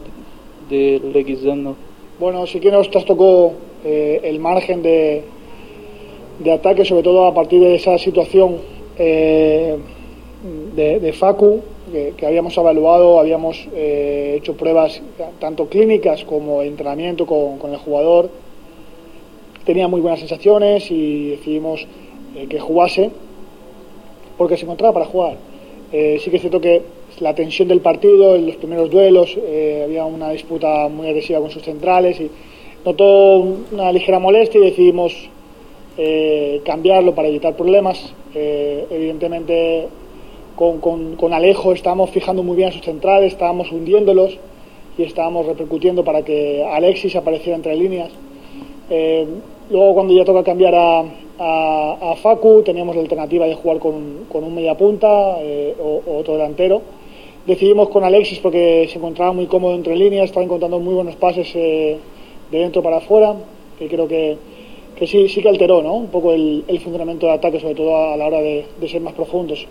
de 0.70 1.00
Leguizano. 1.12 1.74
Bueno, 2.18 2.46
sí 2.46 2.60
que 2.60 2.70
nos 2.70 2.90
trastocó 2.90 3.52
eh, 3.84 4.20
el 4.22 4.38
margen 4.38 4.82
de, 4.82 5.24
de, 6.38 6.52
ataque, 6.52 6.84
sobre 6.84 7.02
todo 7.02 7.26
a 7.26 7.34
partir 7.34 7.60
de 7.60 7.74
esa 7.74 7.98
situación 7.98 8.56
eh, 8.98 9.76
de, 10.74 11.00
de, 11.00 11.12
Facu, 11.12 11.60
que, 11.92 12.14
que, 12.16 12.24
habíamos 12.24 12.56
evaluado, 12.56 13.18
habíamos 13.18 13.68
eh, 13.74 14.36
hecho 14.38 14.56
pruebas 14.56 15.02
tanto 15.40 15.66
clínicas 15.68 16.24
como 16.24 16.62
entrenamiento 16.62 17.26
con, 17.26 17.58
con 17.58 17.72
el 17.72 17.78
jugador 17.78 18.30
tenía 19.66 19.88
muy 19.88 20.00
buenas 20.00 20.20
sensaciones 20.20 20.90
y 20.90 21.30
decidimos 21.30 21.86
eh, 22.36 22.46
que 22.48 22.58
jugase 22.60 23.10
porque 24.38 24.56
se 24.56 24.62
encontraba 24.62 24.94
para 24.94 25.06
jugar. 25.06 25.36
Eh, 25.92 26.18
sí 26.22 26.30
que 26.30 26.36
es 26.36 26.42
cierto 26.42 26.60
que 26.60 26.82
la 27.18 27.34
tensión 27.34 27.68
del 27.68 27.80
partido, 27.80 28.36
en 28.36 28.46
los 28.46 28.56
primeros 28.56 28.90
duelos, 28.90 29.36
eh, 29.36 29.82
había 29.84 30.04
una 30.04 30.30
disputa 30.30 30.88
muy 30.88 31.08
agresiva 31.08 31.40
con 31.40 31.50
sus 31.50 31.62
centrales 31.62 32.20
y 32.20 32.30
notó 32.84 33.38
una 33.72 33.90
ligera 33.92 34.18
molestia 34.18 34.60
y 34.60 34.64
decidimos 34.64 35.14
cambiarlo 36.64 37.14
para 37.14 37.28
evitar 37.28 37.56
problemas. 37.56 38.12
evidentemente 38.34 39.88
con, 40.54 41.32
Alejo 41.32 41.72
estábamos 41.72 42.10
fijando 42.10 42.42
muy 42.42 42.54
bien 42.54 42.68
a 42.68 42.72
sus 42.72 42.82
centrales, 42.82 43.32
estábamos 43.32 43.72
hundiéndolos 43.72 44.36
y 44.98 45.04
estábamos 45.04 45.46
repercutiendo 45.46 46.04
para 46.04 46.22
que 46.22 46.62
Alexis 46.62 47.16
apareciera 47.16 47.56
entre 47.56 47.74
líneas. 47.76 48.10
Luego 49.68 49.94
cuando 49.94 50.14
ya 50.14 50.24
toca 50.24 50.44
cambiar 50.44 50.74
a, 50.76 51.04
a, 51.38 52.12
a 52.12 52.16
Facu, 52.16 52.62
teníamos 52.62 52.94
la 52.94 53.02
alternativa 53.02 53.46
de 53.46 53.54
jugar 53.54 53.78
con, 53.78 54.26
con 54.28 54.44
un 54.44 54.54
media 54.54 54.76
punta 54.76 55.40
eh, 55.40 55.74
o, 55.80 56.02
o, 56.06 56.18
otro 56.18 56.34
delantero. 56.34 56.82
Decidimos 57.46 57.88
con 57.88 58.04
Alexis 58.04 58.38
porque 58.38 58.88
se 58.90 58.98
encontraba 58.98 59.32
muy 59.32 59.46
cómodo 59.46 59.74
entre 59.74 59.96
líneas, 59.96 60.26
estaba 60.26 60.44
encontrando 60.44 60.78
muy 60.78 60.94
buenos 60.94 61.16
pases 61.16 61.50
eh, 61.54 61.98
de 62.50 62.58
dentro 62.58 62.82
para 62.82 62.98
afuera, 62.98 63.34
que 63.78 63.88
creo 63.88 64.06
que, 64.06 64.36
que 64.94 65.06
sí, 65.06 65.28
sí 65.28 65.42
que 65.42 65.48
alteró 65.48 65.82
¿no? 65.82 65.94
un 65.94 66.08
poco 66.08 66.32
el, 66.32 66.64
el 66.68 66.78
funcionamiento 66.80 67.26
de 67.26 67.32
ataque, 67.32 67.58
sobre 67.58 67.74
todo 67.74 67.96
a, 67.96 68.16
la 68.16 68.26
hora 68.26 68.40
de, 68.40 68.66
de 68.80 68.88
ser 68.88 69.00
más 69.00 69.14
profundos. 69.14 69.66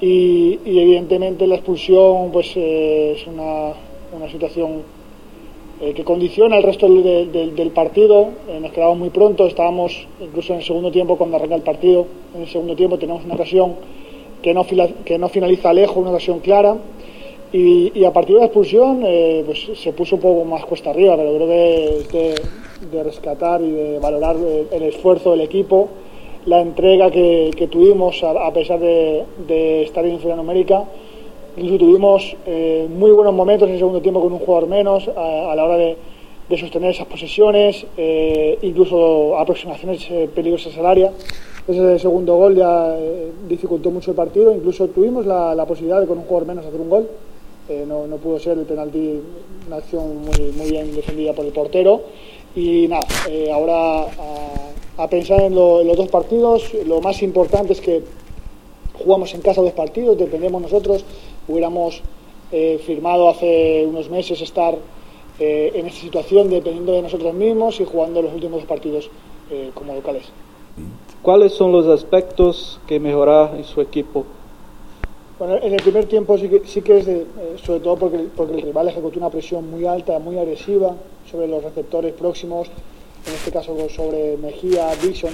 Y, 0.00 0.58
y, 0.64 0.78
evidentemente 0.78 1.46
la 1.46 1.54
expulsión 1.54 2.30
pues 2.32 2.52
eh, 2.56 3.14
es 3.16 3.26
una, 3.26 3.72
una 4.14 4.30
situación 4.30 4.82
eh, 5.78 5.92
que 5.92 6.04
condiciona 6.04 6.56
el 6.56 6.62
resto 6.62 6.88
del, 6.88 7.70
partido. 7.74 8.28
Eh, 8.48 8.58
nos 8.60 8.72
quedamos 8.72 8.96
muy 8.96 9.10
pronto, 9.10 9.46
estábamos 9.46 10.06
incluso 10.20 10.54
en 10.54 10.60
el 10.60 10.64
segundo 10.64 10.90
tiempo 10.90 11.16
cuando 11.16 11.36
arranca 11.36 11.54
el 11.54 11.62
partido. 11.62 12.06
En 12.34 12.42
el 12.42 12.48
segundo 12.48 12.74
tiempo 12.74 12.98
tenemos 12.98 13.24
una 13.24 13.34
ocasión 13.34 13.74
que 14.40 14.54
no, 14.54 14.64
fila, 14.64 14.88
que 15.04 15.18
no 15.18 15.28
finaliza 15.28 15.74
lejos, 15.74 15.98
una 15.98 16.10
ocasión 16.10 16.40
clara. 16.40 16.76
Y, 17.52 17.92
y, 17.94 18.04
a 18.04 18.12
partir 18.12 18.36
de 18.36 18.40
la 18.40 18.46
expulsión 18.46 19.02
eh, 19.04 19.42
pues 19.44 19.70
se 19.74 19.92
puso 19.92 20.16
un 20.16 20.22
poco 20.22 20.44
más 20.44 20.64
cuesta 20.64 20.90
arriba, 20.90 21.16
pero 21.16 21.34
creo 21.34 21.48
que 21.48 22.18
de, 22.18 22.34
de 22.90 23.02
rescatar 23.04 23.60
y 23.60 23.70
de 23.70 23.98
valorar 23.98 24.36
el, 24.36 24.82
esfuerzo 24.82 25.30
del 25.32 25.42
equipo, 25.42 25.88
la 26.46 26.60
entrega 26.60 27.10
que, 27.10 27.50
que 27.56 27.68
tuvimos 27.68 28.22
a, 28.24 28.46
a 28.46 28.52
pesar 28.52 28.80
de, 28.80 29.82
estar 29.82 30.04
en 30.04 30.14
inferior 30.14 30.36
numérica 30.36 30.84
Incluso 31.56 31.78
tuvimos 31.78 32.36
eh, 32.44 32.86
muy 32.90 33.10
buenos 33.12 33.32
momentos 33.32 33.66
en 33.66 33.74
el 33.74 33.78
segundo 33.78 34.02
tiempo 34.02 34.20
con 34.20 34.30
un 34.30 34.40
jugador 34.40 34.68
menos 34.68 35.08
a, 35.08 35.54
la 35.56 35.64
hora 35.64 35.76
de, 35.78 35.96
sostener 36.58 36.90
esas 36.90 37.06
posesiones, 37.06 37.86
eh, 37.96 38.58
incluso 38.60 39.38
aproximaciones 39.38 40.06
eh, 40.10 40.28
peligrosas 40.34 40.76
al 40.76 40.86
área. 40.86 41.12
Ese 41.66 41.98
segundo 41.98 42.36
gol 42.36 42.54
ya 42.56 42.94
dificultó 43.48 43.90
mucho 43.90 44.10
el 44.10 44.16
partido. 44.16 44.54
Incluso 44.54 44.86
tuvimos 44.88 45.24
la, 45.24 45.64
posibilidad 45.66 46.00
de 46.00 46.06
con 46.06 46.18
un 46.18 46.24
jugador 46.24 46.46
menos 46.46 46.66
hacer 46.66 46.80
un 46.80 46.90
gol. 46.90 47.08
No, 47.88 48.16
pudo 48.18 48.38
ser 48.38 48.56
el 48.56 48.64
penalti 48.64 49.20
una 49.66 49.76
acción 49.76 50.18
muy, 50.18 50.70
bien 50.70 50.94
defendida 50.94 51.32
por 51.32 51.44
el 51.44 51.52
portero. 51.52 52.02
Y 52.54 52.86
nada, 52.86 53.04
ahora 53.52 54.06
a, 54.96 55.08
pensar 55.08 55.40
en 55.40 55.56
los 55.56 55.96
dos 55.96 56.08
partidos. 56.08 56.72
Lo 56.86 57.00
más 57.00 57.20
importante 57.22 57.72
es 57.72 57.80
que 57.80 58.02
jugamos 58.96 59.34
en 59.34 59.40
casa 59.40 59.60
dos 59.60 59.72
partidos, 59.72 60.16
dependemos 60.16 60.62
nosotros 60.62 61.04
hubiéramos 61.48 62.02
eh, 62.52 62.80
firmado 62.84 63.28
hace 63.28 63.84
unos 63.86 64.08
meses 64.10 64.40
estar 64.40 64.76
eh, 65.38 65.72
en 65.74 65.86
esta 65.86 66.00
situación 66.00 66.48
dependiendo 66.48 66.92
de 66.92 67.02
nosotros 67.02 67.34
mismos 67.34 67.80
y 67.80 67.84
jugando 67.84 68.22
los 68.22 68.32
últimos 68.32 68.64
partidos 68.64 69.10
eh, 69.50 69.70
como 69.74 69.94
locales. 69.94 70.24
¿Cuáles 71.22 71.52
son 71.52 71.72
los 71.72 71.86
aspectos 71.86 72.80
que 72.86 73.00
mejorar 73.00 73.54
en 73.56 73.64
su 73.64 73.80
equipo? 73.80 74.24
Bueno, 75.38 75.56
en 75.56 75.72
el 75.74 75.82
primer 75.82 76.06
tiempo 76.06 76.38
sí 76.38 76.48
que, 76.48 76.62
sí 76.64 76.80
que 76.80 76.98
es 76.98 77.06
de, 77.06 77.20
eh, 77.20 77.26
sobre 77.62 77.80
todo 77.80 77.96
porque, 77.96 78.26
porque 78.34 78.54
el 78.54 78.62
rival 78.62 78.88
ejecutó 78.88 79.18
una 79.18 79.28
presión 79.28 79.70
muy 79.70 79.84
alta, 79.84 80.18
muy 80.18 80.38
agresiva 80.38 80.94
sobre 81.30 81.46
los 81.46 81.62
receptores 81.62 82.14
próximos, 82.14 82.68
en 83.26 83.34
este 83.34 83.50
caso 83.50 83.76
sobre 83.90 84.38
Mejía, 84.38 84.88
Dixon. 85.02 85.32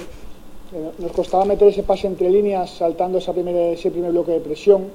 Eh, 0.73 0.91
nos 0.97 1.11
costaba 1.13 1.45
meter 1.45 1.69
ese 1.69 1.83
pase 1.83 2.07
entre 2.07 2.29
líneas 2.29 2.71
saltando 2.71 3.19
esa 3.19 3.31
ese 3.31 3.91
primer 3.91 4.11
bloque 4.11 4.31
de 4.31 4.39
presión 4.41 4.87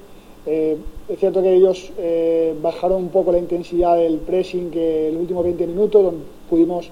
eh, 0.51 0.79
es 1.11 1.19
cierto 1.19 1.43
que 1.43 1.53
ellos 1.53 1.93
eh, 1.99 2.55
bajaron 2.63 3.03
un 3.03 3.09
poco 3.11 3.33
la 3.33 3.39
intensidad 3.39 3.99
del 3.99 4.17
pressing 4.17 4.71
que 4.71 5.09
el 5.09 5.17
último 5.19 5.43
20 5.43 5.67
minutos, 5.67 6.03
donde 6.03 6.25
pudimos 6.49 6.89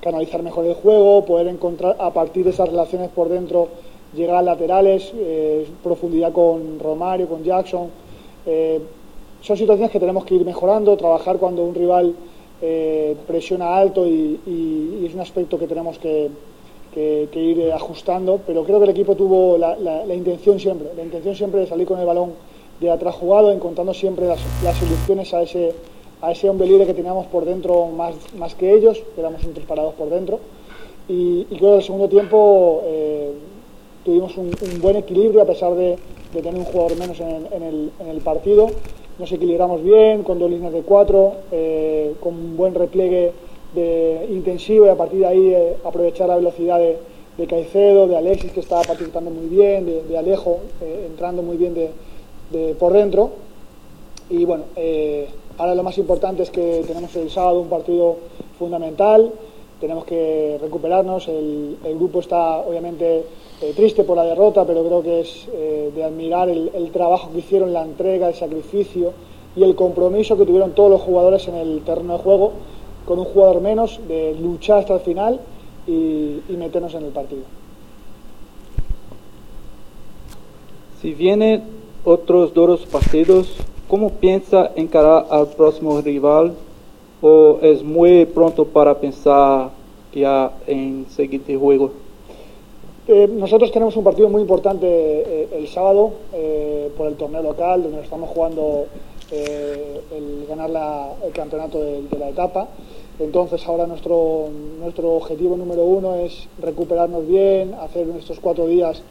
canalizar 0.00 0.44
mejor 0.44 0.64
el 0.64 0.74
juego, 0.74 1.24
poder 1.24 1.48
encontrar 1.48 1.96
a 1.98 2.12
partir 2.12 2.44
de 2.44 2.50
esas 2.50 2.68
relaciones 2.68 3.10
por 3.10 3.28
dentro 3.28 3.66
llegar 4.14 4.36
a 4.36 4.42
laterales, 4.42 5.10
eh, 5.12 5.66
profundidad 5.82 6.32
con 6.32 6.78
Romario, 6.78 7.26
con 7.26 7.42
Jackson. 7.42 7.88
Son 9.40 9.56
situaciones 9.56 9.90
que 9.90 10.00
tenemos 10.00 10.24
que 10.24 10.36
ir 10.36 10.44
mejorando, 10.44 10.96
trabajar 10.96 11.38
cuando 11.38 11.64
un 11.64 11.74
rival 11.74 12.14
presiona 13.26 13.76
alto 13.76 14.06
y, 14.06 15.04
es 15.04 15.14
un 15.14 15.20
aspecto 15.20 15.58
que 15.58 15.66
tenemos 15.66 15.98
que, 15.98 16.30
ir 16.96 17.72
ajustando, 17.72 18.40
pero 18.46 18.64
creo 18.64 18.78
que 18.78 18.84
el 18.84 18.90
equipo 18.90 19.16
tuvo 19.16 19.58
la 19.58 20.14
intención 20.14 20.58
siempre, 20.58 20.88
la 20.96 21.02
intención 21.02 21.34
siempre 21.34 21.60
de 21.60 21.66
salir 21.66 21.86
con 21.86 21.98
el 21.98 22.06
balón 22.06 22.32
de 22.80 22.90
atrás 22.90 23.14
jugado, 23.14 23.50
encontrando 23.50 23.92
siempre 23.92 24.26
las, 24.26 24.40
soluciones 24.78 25.34
a 25.34 25.42
ese, 25.42 25.74
a 26.22 26.32
ese 26.32 26.48
hombre 26.48 26.66
libre 26.66 26.86
que 26.86 26.94
teníamos 26.94 27.26
por 27.26 27.44
dentro 27.44 27.86
más, 27.86 28.14
más 28.36 28.54
que 28.54 28.72
ellos, 28.72 29.02
éramos 29.16 29.44
un 29.44 29.54
tres 29.54 29.66
parados 29.66 29.94
por 29.94 30.08
dentro. 30.10 30.38
Y, 31.08 31.46
y 31.50 31.56
creo 31.56 31.60
que 31.60 31.66
en 31.66 31.74
el 31.76 31.82
segundo 31.82 32.08
tiempo 32.08 32.82
eh, 32.84 33.32
tuvimos 34.04 34.36
un, 34.36 34.50
buen 34.80 34.96
equilibrio 34.96 35.42
a 35.42 35.46
pesar 35.46 35.74
de, 35.74 35.96
tener 36.32 36.54
un 36.54 36.64
jugador 36.64 36.98
menos 36.98 37.18
en, 37.20 37.90
el, 38.08 38.20
partido. 38.20 38.68
Nos 39.18 39.32
equilibramos 39.32 39.82
bien, 39.82 40.22
con 40.22 40.38
dos 40.38 40.50
líneas 40.50 40.72
de 40.72 40.82
cuatro, 40.82 41.32
eh, 41.50 42.14
con 42.20 42.34
un 42.34 42.56
buen 42.56 42.74
repliegue 42.74 43.32
intensivo 44.30 44.86
y 44.86 44.88
a 44.88 44.96
partir 44.96 45.20
de 45.20 45.26
ahí 45.26 45.52
eh, 45.52 45.76
aprovechar 45.84 46.28
la 46.28 46.36
velocidad 46.36 46.78
de, 46.78 46.98
Caicedo, 47.46 48.08
de 48.08 48.16
Alexis 48.16 48.50
que 48.50 48.60
estaba 48.60 48.82
participando 48.82 49.30
muy 49.30 49.46
bien, 49.46 49.86
de, 49.86 50.02
de 50.02 50.18
Alejo 50.18 50.58
entrando 50.80 51.40
muy 51.40 51.56
bien 51.56 51.72
de, 51.72 51.90
de 52.50 52.74
por 52.74 52.92
dentro. 52.92 53.30
Y 54.30 54.44
bueno, 54.44 54.64
eh, 54.76 55.28
ahora 55.56 55.74
lo 55.74 55.82
más 55.82 55.98
importante 55.98 56.42
es 56.42 56.50
que 56.50 56.84
tenemos 56.86 57.14
el 57.16 57.30
sábado 57.30 57.60
un 57.60 57.68
partido 57.68 58.16
fundamental, 58.58 59.32
tenemos 59.80 60.04
que 60.04 60.58
recuperarnos, 60.60 61.28
el, 61.28 61.78
el 61.84 61.94
grupo 61.94 62.20
está 62.20 62.58
obviamente 62.58 63.24
eh, 63.60 63.72
triste 63.74 64.04
por 64.04 64.16
la 64.16 64.22
derrota, 64.22 64.64
pero 64.64 64.84
creo 64.84 65.02
que 65.02 65.20
es 65.20 65.48
eh, 65.52 65.90
de 65.92 66.04
admirar 66.04 66.48
el, 66.48 66.90
trabajo 66.92 67.32
que 67.32 67.38
hicieron, 67.38 67.72
la 67.72 67.82
entrega, 67.82 68.28
el 68.28 68.34
sacrificio 68.34 69.12
y 69.56 69.64
el 69.64 69.74
compromiso 69.74 70.38
que 70.38 70.46
tuvieron 70.46 70.76
todos 70.76 70.88
los 70.88 71.00
jugadores 71.00 71.48
en 71.48 71.56
el 71.56 71.82
terreno 71.82 72.12
de 72.12 72.18
juego, 72.20 72.52
con 73.04 73.18
un 73.18 73.24
jugador 73.24 73.60
menos, 73.60 73.98
de 74.06 74.36
luchar 74.40 74.78
hasta 74.78 74.94
el 74.94 75.00
final 75.00 75.40
y, 75.88 76.40
meternos 76.50 76.94
en 76.94 77.06
el 77.06 77.10
partido. 77.10 77.42
Si 81.02 81.14
vienen 81.14 81.64
otros 82.12 82.54
dos 82.54 82.86
partidos, 82.86 83.54
¿cómo 83.86 84.08
piensa 84.12 84.70
encarar 84.76 85.26
al 85.28 85.48
próximo 85.48 86.00
rival? 86.00 86.54
¿O 87.20 87.58
es 87.60 87.82
muy 87.82 88.24
pronto 88.24 88.64
para 88.64 88.94
pensar 88.98 89.70
ya 90.14 90.52
en 90.66 91.04
siguiente 91.10 91.54
juego? 91.56 91.90
Eh, 93.08 93.28
nosotros 93.30 93.70
tenemos 93.72 93.94
un 93.96 94.04
partido 94.04 94.28
muy 94.30 94.40
importante 94.40 94.86
eh, 94.86 95.48
el 95.52 95.68
sábado 95.68 96.12
eh, 96.32 96.90
por 96.96 97.08
el 97.08 97.14
torneo 97.16 97.42
local, 97.42 97.82
donde 97.82 98.00
estamos 98.00 98.30
jugando 98.30 98.86
eh, 99.30 100.00
el 100.16 100.46
ganar 100.48 100.70
la- 100.70 101.12
el 101.26 101.32
campeonato 101.32 101.78
de, 101.78 102.02
de 102.02 102.18
la 102.18 102.30
etapa. 102.30 102.68
Entonces 103.18 103.66
ahora 103.66 103.86
nuestro, 103.86 104.48
nuestro 104.80 105.10
objetivo 105.12 105.56
número 105.58 105.84
uno 105.84 106.14
es 106.14 106.48
recuperarnos 106.62 107.26
bien, 107.26 107.74
hacer 107.74 108.06
estos 108.18 108.40
cuatro 108.40 108.66
días 108.66 109.02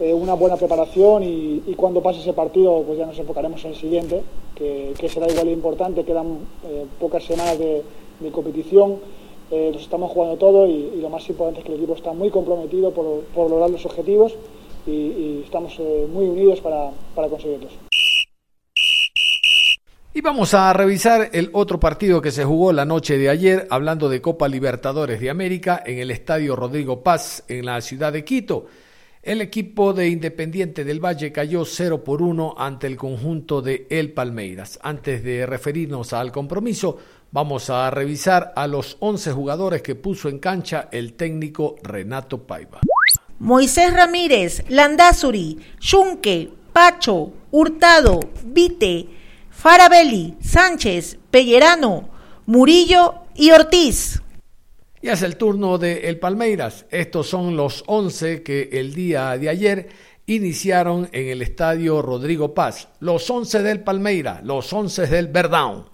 eh, 0.00 0.12
una 0.12 0.34
buena 0.34 0.56
preparación 0.56 1.22
y, 1.24 1.74
cuando 1.76 2.02
pase 2.02 2.20
ese 2.20 2.32
partido 2.32 2.82
pues 2.86 2.98
ya 2.98 3.06
nos 3.06 3.18
enfocaremos 3.18 3.64
en 3.64 3.70
el 3.70 3.76
siguiente, 3.76 4.22
que, 4.54 4.94
será 5.08 5.30
igual 5.30 5.46
de 5.46 5.52
importante, 5.52 6.04
quedan 6.04 6.38
eh, 6.66 6.84
pocas 6.98 7.24
semanas 7.24 7.58
de, 7.58 7.82
de 8.20 8.30
competición, 8.30 8.98
eh, 9.50 9.70
nos 9.72 9.82
estamos 9.82 10.10
jugando 10.10 10.36
todo 10.36 10.66
y, 10.66 10.92
y 10.96 11.00
lo 11.00 11.08
más 11.08 11.28
importante 11.28 11.60
es 11.60 11.66
que 11.66 11.72
el 11.72 11.78
equipo 11.78 11.94
está 11.94 12.12
muy 12.12 12.30
comprometido 12.30 12.90
por, 12.90 13.20
por 13.34 13.48
lograr 13.48 13.70
los 13.70 13.84
objetivos 13.86 14.34
y, 14.86 14.90
y 14.90 15.42
estamos 15.44 15.74
eh, 15.78 16.06
muy 16.10 16.26
unidos 16.26 16.60
para, 16.60 16.90
para 17.14 17.28
conseguirlos. 17.28 17.72
Y 20.12 20.22
vamos 20.22 20.54
a 20.54 20.72
revisar 20.72 21.28
el 21.32 21.50
otro 21.52 21.78
partido 21.78 22.22
que 22.22 22.30
se 22.30 22.44
jugó 22.44 22.72
la 22.72 22.86
noche 22.86 23.18
de 23.18 23.28
ayer, 23.28 23.66
hablando 23.70 24.08
de 24.08 24.22
Copa 24.22 24.48
Libertadores 24.48 25.20
de 25.20 25.28
América, 25.28 25.82
en 25.84 25.98
el 25.98 26.10
Estadio 26.10 26.56
Rodrigo 26.56 27.02
Paz, 27.02 27.44
en 27.48 27.66
la 27.66 27.80
ciudad 27.82 28.14
de 28.14 28.24
Quito. 28.24 28.64
El 29.26 29.40
equipo 29.40 29.92
de 29.92 30.08
Independiente 30.08 30.84
del 30.84 31.04
Valle 31.04 31.32
cayó 31.32 31.64
0 31.64 32.04
por 32.04 32.22
1 32.22 32.54
ante 32.56 32.86
el 32.86 32.96
conjunto 32.96 33.60
de 33.60 33.88
El 33.90 34.12
Palmeiras. 34.12 34.78
Antes 34.80 35.24
de 35.24 35.44
referirnos 35.46 36.12
al 36.12 36.30
compromiso, 36.30 36.96
vamos 37.32 37.68
a 37.68 37.90
revisar 37.90 38.52
a 38.54 38.68
los 38.68 38.96
11 39.00 39.32
jugadores 39.32 39.82
que 39.82 39.96
puso 39.96 40.28
en 40.28 40.38
cancha 40.38 40.88
el 40.92 41.14
técnico 41.14 41.74
Renato 41.82 42.46
Paiva. 42.46 42.82
Moisés 43.40 43.92
Ramírez, 43.92 44.62
Landazuri, 44.68 45.58
Yunque, 45.80 46.48
Pacho, 46.72 47.32
Hurtado, 47.50 48.20
Vite, 48.44 49.08
Farabelli, 49.50 50.36
Sánchez, 50.40 51.18
Pellerano, 51.32 52.10
Murillo 52.46 53.14
y 53.34 53.50
Ortiz. 53.50 54.22
Y 55.06 55.08
es 55.08 55.22
el 55.22 55.36
turno 55.36 55.78
de 55.78 56.08
El 56.08 56.18
Palmeiras. 56.18 56.84
Estos 56.90 57.28
son 57.28 57.56
los 57.56 57.84
11 57.86 58.42
que 58.42 58.70
el 58.72 58.92
día 58.92 59.38
de 59.38 59.48
ayer 59.48 59.88
iniciaron 60.26 61.08
en 61.12 61.28
el 61.28 61.42
estadio 61.42 62.02
Rodrigo 62.02 62.54
Paz. 62.54 62.88
Los 62.98 63.30
11 63.30 63.62
del 63.62 63.84
Palmeira, 63.84 64.40
los 64.42 64.72
11 64.72 65.06
del 65.06 65.32
Verdão. 65.32 65.84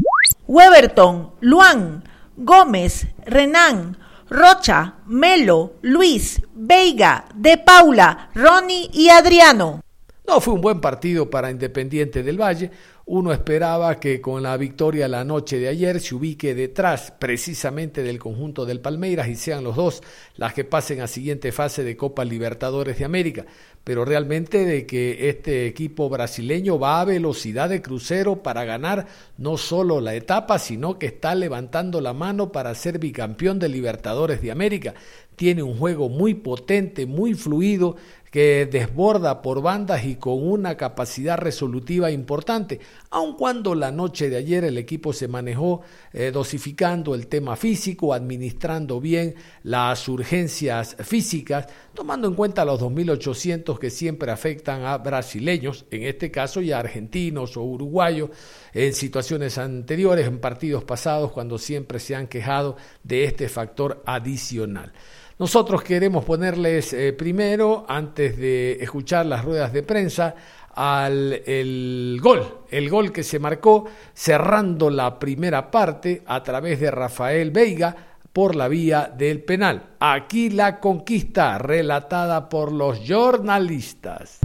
Weberton, 0.48 1.32
Luan, 1.40 2.02
Gómez, 2.38 3.06
Renán, 3.26 3.98
Rocha, 4.30 4.94
Melo, 5.04 5.74
Luis, 5.82 6.40
Veiga, 6.54 7.26
De 7.34 7.58
Paula, 7.58 8.30
Ronnie 8.34 8.88
y 8.94 9.10
Adriano. 9.10 9.82
No 10.26 10.40
fue 10.40 10.54
un 10.54 10.62
buen 10.62 10.80
partido 10.80 11.28
para 11.28 11.50
Independiente 11.50 12.22
del 12.22 12.40
Valle. 12.40 12.70
Uno 13.14 13.30
esperaba 13.34 14.00
que 14.00 14.22
con 14.22 14.42
la 14.42 14.56
victoria 14.56 15.06
la 15.06 15.22
noche 15.22 15.58
de 15.58 15.68
ayer 15.68 16.00
se 16.00 16.14
ubique 16.14 16.54
detrás 16.54 17.10
precisamente 17.10 18.02
del 18.02 18.18
conjunto 18.18 18.64
del 18.64 18.80
Palmeiras 18.80 19.28
y 19.28 19.34
sean 19.36 19.64
los 19.64 19.76
dos 19.76 20.02
las 20.36 20.54
que 20.54 20.64
pasen 20.64 21.02
a 21.02 21.06
siguiente 21.06 21.52
fase 21.52 21.84
de 21.84 21.94
Copa 21.94 22.24
Libertadores 22.24 22.98
de 22.98 23.04
América. 23.04 23.44
Pero 23.84 24.06
realmente 24.06 24.64
de 24.64 24.86
que 24.86 25.28
este 25.28 25.66
equipo 25.66 26.08
brasileño 26.08 26.78
va 26.78 27.02
a 27.02 27.04
velocidad 27.04 27.68
de 27.68 27.82
crucero 27.82 28.42
para 28.42 28.64
ganar 28.64 29.06
no 29.36 29.58
solo 29.58 30.00
la 30.00 30.14
etapa, 30.14 30.58
sino 30.58 30.98
que 30.98 31.04
está 31.04 31.34
levantando 31.34 32.00
la 32.00 32.14
mano 32.14 32.50
para 32.50 32.74
ser 32.74 32.98
bicampeón 32.98 33.58
de 33.58 33.68
Libertadores 33.68 34.40
de 34.40 34.52
América. 34.52 34.94
Tiene 35.36 35.62
un 35.62 35.76
juego 35.76 36.08
muy 36.08 36.32
potente, 36.32 37.04
muy 37.04 37.34
fluido, 37.34 37.96
que 38.32 38.64
desborda 38.64 39.42
por 39.42 39.60
bandas 39.60 40.06
y 40.06 40.16
con 40.16 40.42
una 40.42 40.74
capacidad 40.74 41.36
resolutiva 41.36 42.10
importante, 42.10 42.80
aun 43.10 43.36
cuando 43.36 43.74
la 43.74 43.92
noche 43.92 44.30
de 44.30 44.38
ayer 44.38 44.64
el 44.64 44.78
equipo 44.78 45.12
se 45.12 45.28
manejó 45.28 45.82
eh, 46.14 46.30
dosificando 46.32 47.14
el 47.14 47.26
tema 47.26 47.56
físico, 47.56 48.14
administrando 48.14 49.02
bien 49.02 49.34
las 49.64 50.08
urgencias 50.08 50.96
físicas, 51.00 51.66
tomando 51.92 52.26
en 52.26 52.34
cuenta 52.34 52.64
los 52.64 52.80
2.800 52.80 53.78
que 53.78 53.90
siempre 53.90 54.32
afectan 54.32 54.86
a 54.86 54.96
brasileños, 54.96 55.84
en 55.90 56.04
este 56.04 56.30
caso 56.30 56.62
ya 56.62 56.78
argentinos 56.78 57.58
o 57.58 57.62
uruguayos, 57.62 58.30
en 58.72 58.94
situaciones 58.94 59.58
anteriores, 59.58 60.26
en 60.26 60.38
partidos 60.38 60.84
pasados, 60.84 61.32
cuando 61.32 61.58
siempre 61.58 62.00
se 62.00 62.16
han 62.16 62.28
quejado 62.28 62.78
de 63.04 63.24
este 63.24 63.50
factor 63.50 64.02
adicional. 64.06 64.94
Nosotros 65.38 65.82
queremos 65.82 66.24
ponerles 66.24 66.92
eh, 66.92 67.12
primero, 67.12 67.84
antes 67.88 68.36
de 68.36 68.72
escuchar 68.80 69.26
las 69.26 69.44
ruedas 69.44 69.72
de 69.72 69.82
prensa, 69.82 70.34
al 70.74 71.42
el 71.46 72.18
gol, 72.22 72.60
el 72.70 72.88
gol 72.88 73.12
que 73.12 73.22
se 73.22 73.38
marcó 73.38 73.86
cerrando 74.14 74.88
la 74.88 75.18
primera 75.18 75.70
parte 75.70 76.22
a 76.26 76.42
través 76.42 76.80
de 76.80 76.90
Rafael 76.90 77.50
Veiga 77.50 77.94
por 78.32 78.56
la 78.56 78.68
vía 78.68 79.12
del 79.14 79.42
penal. 79.44 79.96
Aquí 80.00 80.50
la 80.50 80.80
conquista 80.80 81.58
relatada 81.58 82.48
por 82.48 82.72
los 82.72 83.00
jornalistas. 83.06 84.38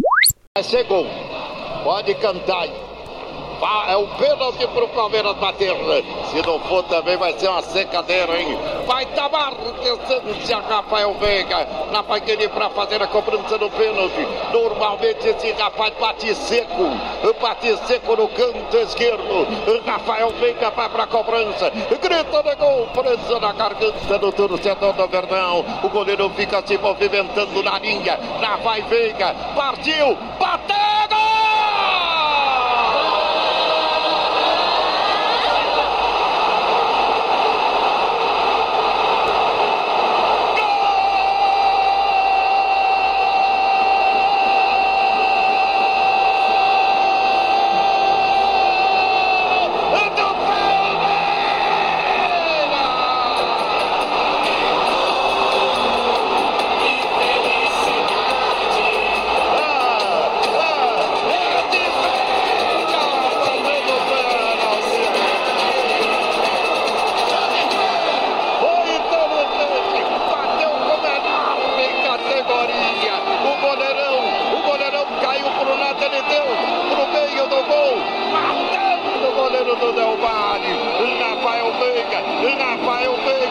Gol. 0.90 1.08
Pode 1.84 2.18
cantar. 2.18 2.87
É 3.88 3.98
um 3.98 4.08
pênalti 4.08 4.68
pro 4.68 4.88
Palmeiras 4.90 5.36
bater. 5.38 5.76
Se 6.32 6.42
não 6.46 6.60
for 6.60 6.84
também 6.84 7.18
vai 7.18 7.34
ser 7.40 7.48
uma 7.48 7.62
secadeira, 7.62 8.40
hein? 8.40 8.58
Vai 8.86 9.06
Tamar 9.08 9.54
tentando-se 9.82 10.54
a 10.54 10.60
Rafael 10.60 11.14
Veiga. 11.16 11.68
Na 11.92 12.04
Paguini 12.04 12.48
para 12.48 12.70
fazer 12.70 13.02
a 13.02 13.08
cobrança 13.08 13.58
do 13.58 13.70
pênalti. 13.72 14.28
Normalmente 14.52 15.28
esse 15.28 15.52
rapaz 15.54 15.94
bate 16.00 16.36
seco. 16.36 16.84
Bate 17.42 17.76
seco 17.88 18.16
no 18.16 18.28
canto 18.28 18.78
esquerdo. 18.78 19.48
Rafael 19.86 20.30
Veiga 20.40 20.70
vai 20.70 20.90
pra 20.90 21.08
cobrança. 21.08 21.72
Grita 21.72 22.44
de 22.44 22.56
gol. 22.56 22.88
Presa 22.94 23.40
na 23.40 23.54
garganta 23.54 24.20
do 24.20 24.32
torcedor 24.32 24.94
do 24.94 25.08
Verdão. 25.08 25.66
O 25.84 25.90
goleiro 25.90 26.30
fica 26.32 26.62
se 26.66 26.78
movimentando 26.78 27.64
na 27.64 27.80
linha. 27.80 28.20
Lá 28.40 28.58
vai 28.58 28.82
Veiga. 28.84 29.36
Partiu. 29.56 30.16
Bateu! 30.40 31.67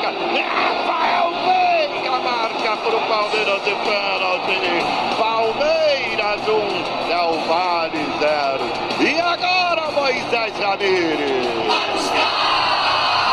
marca. 0.07 0.43
Rafael 0.43 1.33
Veiga 1.47 2.19
marca 2.21 2.77
para 2.77 2.97
o 2.97 3.01
Palmeiras 3.09 3.65
de 3.65 3.75
pênalti. 3.75 4.61
Palmeiras 5.19 6.49
1, 6.49 6.53
um, 6.53 7.09
Del 7.09 7.41
Valle 7.47 8.07
0. 8.21 8.65
E 9.01 9.21
agora 9.21 9.91
Moisés 9.93 10.59
Ramirez. 10.61 11.47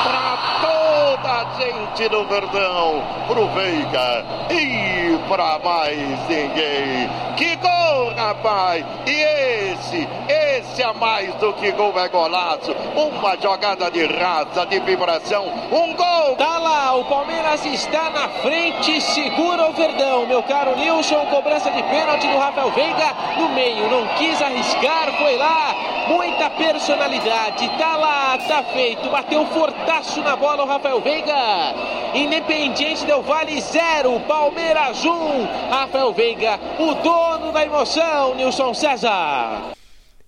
Para 0.03 0.37
toda 0.61 1.31
a 1.31 1.45
gente 1.59 2.09
do 2.09 2.25
Verdão, 2.25 3.03
para 3.27 3.39
o 3.39 3.47
Veiga 3.49 4.25
e 4.49 5.17
para 5.29 5.59
mais 5.59 5.97
ninguém. 6.27 7.09
Que 7.37 7.55
gol, 7.57 8.13
rapaz! 8.15 8.85
E 9.05 9.11
esse, 9.11 10.07
esse 10.27 10.42
é 10.79 10.93
mais 10.93 11.33
do 11.35 11.53
que 11.53 11.71
gol, 11.71 11.93
é 11.99 12.07
golaço. 12.07 12.75
Uma 12.95 13.37
jogada 13.37 13.89
de 13.91 14.05
raça, 14.05 14.65
de 14.65 14.79
vibração, 14.79 15.45
um 15.71 15.93
gol! 15.93 16.35
Tá 16.37 16.57
lá, 16.57 16.95
o 16.95 17.05
Palmeiras 17.05 17.65
está 17.65 18.09
na 18.09 18.29
frente, 18.29 19.01
segura 19.01 19.69
o 19.69 19.73
Verdão. 19.73 20.25
Meu 20.25 20.41
caro 20.43 20.75
Nilson, 20.75 21.25
cobrança 21.27 21.69
de 21.71 21.83
pênalti 21.83 22.27
do 22.27 22.37
Rafael 22.37 22.71
Veiga 22.71 23.13
no 23.37 23.49
meio, 23.49 23.89
não 23.89 24.07
quis 24.15 24.41
arriscar, 24.41 25.11
foi 25.17 25.37
lá, 25.37 25.75
muita 26.07 26.49
personalidade. 26.51 27.69
Tá 27.77 27.95
lá, 27.95 28.37
tá 28.47 28.63
feito, 28.63 29.09
bateu 29.09 29.45
fortaço 29.47 30.21
na 30.21 30.35
bola 30.35 30.63
o 30.63 30.67
Rafael 30.67 31.01
Veiga. 31.01 31.33
Independiente 32.13 33.05
Del 33.05 33.21
Vale 33.21 33.59
0, 33.59 34.19
Palmeiras 34.21 35.03
1. 35.03 35.09
Um. 35.09 35.47
Rafael 35.69 36.13
Veiga, 36.13 36.59
o 36.79 36.93
dono 36.95 37.51
da 37.51 37.65
emoção, 37.65 38.35
Nilson 38.35 38.73
César. 38.73 39.73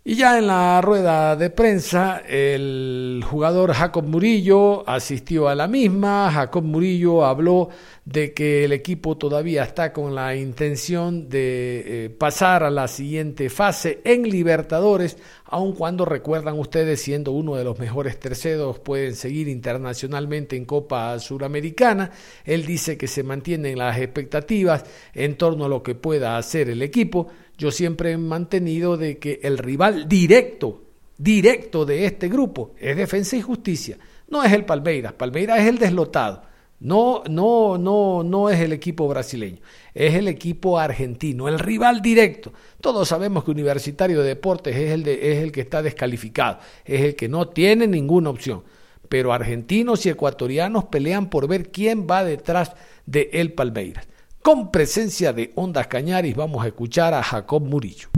Y 0.08 0.18
ya 0.18 0.38
en 0.38 0.46
la 0.46 0.82
rueda 0.82 1.36
de 1.36 1.50
prensa, 1.50 2.22
el 2.30 3.24
jugador 3.28 3.74
Jacob 3.74 4.06
Murillo 4.06 4.88
asistió 4.88 5.48
a 5.48 5.56
la 5.56 5.68
misma. 5.68 6.30
Jacob 6.32 6.64
Murillo 6.64 7.26
habló 7.26 7.70
de 8.06 8.32
que 8.36 8.66
el 8.66 8.72
equipo 8.72 9.18
todavía 9.18 9.64
está 9.64 9.94
con 9.94 10.14
la 10.14 10.36
intención 10.36 11.28
de 11.28 12.06
eh, 12.06 12.10
pasar 12.12 12.64
a 12.64 12.70
la 12.70 12.88
siguiente 12.88 13.50
fase 13.50 14.02
en 14.04 14.30
Libertadores, 14.30 15.18
aun 15.46 15.74
cuando 15.74 16.06
recuerdan 16.06 16.60
ustedes, 16.60 17.02
siendo 17.02 17.32
uno 17.32 17.56
de 17.56 17.64
los 17.64 17.80
mejores 17.80 18.20
terceros, 18.20 18.78
pueden 18.78 19.16
seguir 19.16 19.48
internacionalmente 19.48 20.56
en 20.56 20.66
Copa 20.66 21.18
Suramericana. 21.18 22.12
Él 22.44 22.68
dice 22.68 22.96
que 22.96 23.08
se 23.08 23.24
mantienen 23.24 23.80
las 23.80 23.98
expectativas 23.98 24.86
en 25.16 25.36
torno 25.36 25.66
a 25.66 25.70
lo 25.70 25.82
que 25.82 25.96
pueda 25.96 26.38
hacer 26.38 26.70
el 26.70 26.84
equipo. 26.84 27.28
Yo 27.58 27.72
siempre 27.72 28.12
he 28.12 28.18
mantenido 28.18 28.98
de 28.98 29.18
que 29.18 29.40
el 29.44 29.58
rival 29.58 30.08
directo, 30.08 30.84
directo 31.18 31.86
de 31.86 32.06
este 32.06 32.28
grupo 32.28 32.74
es 32.78 32.98
Defensa 32.98 33.38
y 33.38 33.42
Justicia. 33.42 33.98
No 34.28 34.44
es 34.44 34.52
el 34.52 34.66
Palmeiras, 34.66 35.14
Palmeiras 35.14 35.60
es 35.60 35.68
el 35.68 35.78
deslotado. 35.78 36.44
No, 36.80 37.24
no, 37.30 37.78
no, 37.78 38.22
no 38.22 38.50
es 38.50 38.60
el 38.60 38.74
equipo 38.74 39.08
brasileño, 39.08 39.60
es 39.94 40.14
el 40.14 40.28
equipo 40.28 40.78
argentino, 40.78 41.48
el 41.48 41.58
rival 41.58 42.02
directo. 42.02 42.52
Todos 42.82 43.08
sabemos 43.08 43.46
que 43.46 43.52
Universitario 43.52 44.22
de 44.22 44.28
Deportes 44.28 44.76
es 44.76 44.92
el, 44.92 45.04
de, 45.04 45.32
es 45.32 45.38
el 45.42 45.54
que 45.54 45.62
está 45.62 45.82
descalificado, 45.82 46.60
es 46.84 47.02
el 47.02 47.16
que 47.16 47.30
no 47.30 47.48
tiene 47.48 47.88
ninguna 47.88 48.30
opción. 48.30 48.64
Pero 49.08 49.32
argentinos 49.32 50.06
y 50.06 50.10
ecuatorianos 50.10 50.86
pelean 50.86 51.30
por 51.30 51.48
ver 51.48 51.72
quién 51.72 52.08
va 52.10 52.26
detrás 52.26 52.74
de 53.06 53.30
el 53.34 53.54
Palmeiras. 53.54 54.06
Con 54.46 54.70
presencia 54.70 55.34
de 55.34 55.52
Ondas 55.56 55.88
Cañaris 55.88 56.36
vamos 56.36 56.64
a 56.64 56.68
escuchar 56.68 57.16
a 57.16 57.24
Jacob 57.24 57.64
Murillo. 57.64 58.10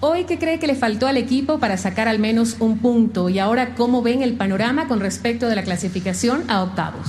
Hoy, 0.00 0.24
¿qué 0.24 0.36
cree 0.36 0.58
que 0.58 0.66
le 0.66 0.74
faltó 0.74 1.06
al 1.06 1.16
equipo 1.16 1.60
para 1.60 1.76
sacar 1.76 2.08
al 2.08 2.18
menos 2.18 2.56
un 2.58 2.78
punto? 2.78 3.28
Y 3.28 3.38
ahora, 3.38 3.76
¿cómo 3.76 4.02
ven 4.02 4.22
el 4.22 4.34
panorama 4.36 4.88
con 4.88 4.98
respecto 4.98 5.46
de 5.46 5.54
la 5.54 5.62
clasificación 5.62 6.42
a 6.50 6.64
octavos? 6.64 7.06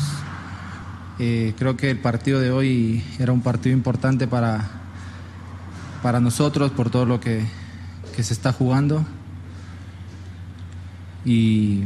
Eh, 1.18 1.56
creo 1.58 1.76
que 1.76 1.90
el 1.90 1.98
partido 1.98 2.40
de 2.40 2.52
hoy 2.52 3.04
era 3.18 3.34
un 3.34 3.42
partido 3.42 3.76
importante 3.76 4.28
para, 4.28 4.70
para 6.04 6.20
nosotros 6.20 6.70
por 6.70 6.92
todo 6.92 7.08
lo 7.08 7.20
que, 7.20 7.42
que 8.16 8.22
se 8.22 8.36
está 8.36 8.54
jugando. 8.54 9.04
Y 11.26 11.86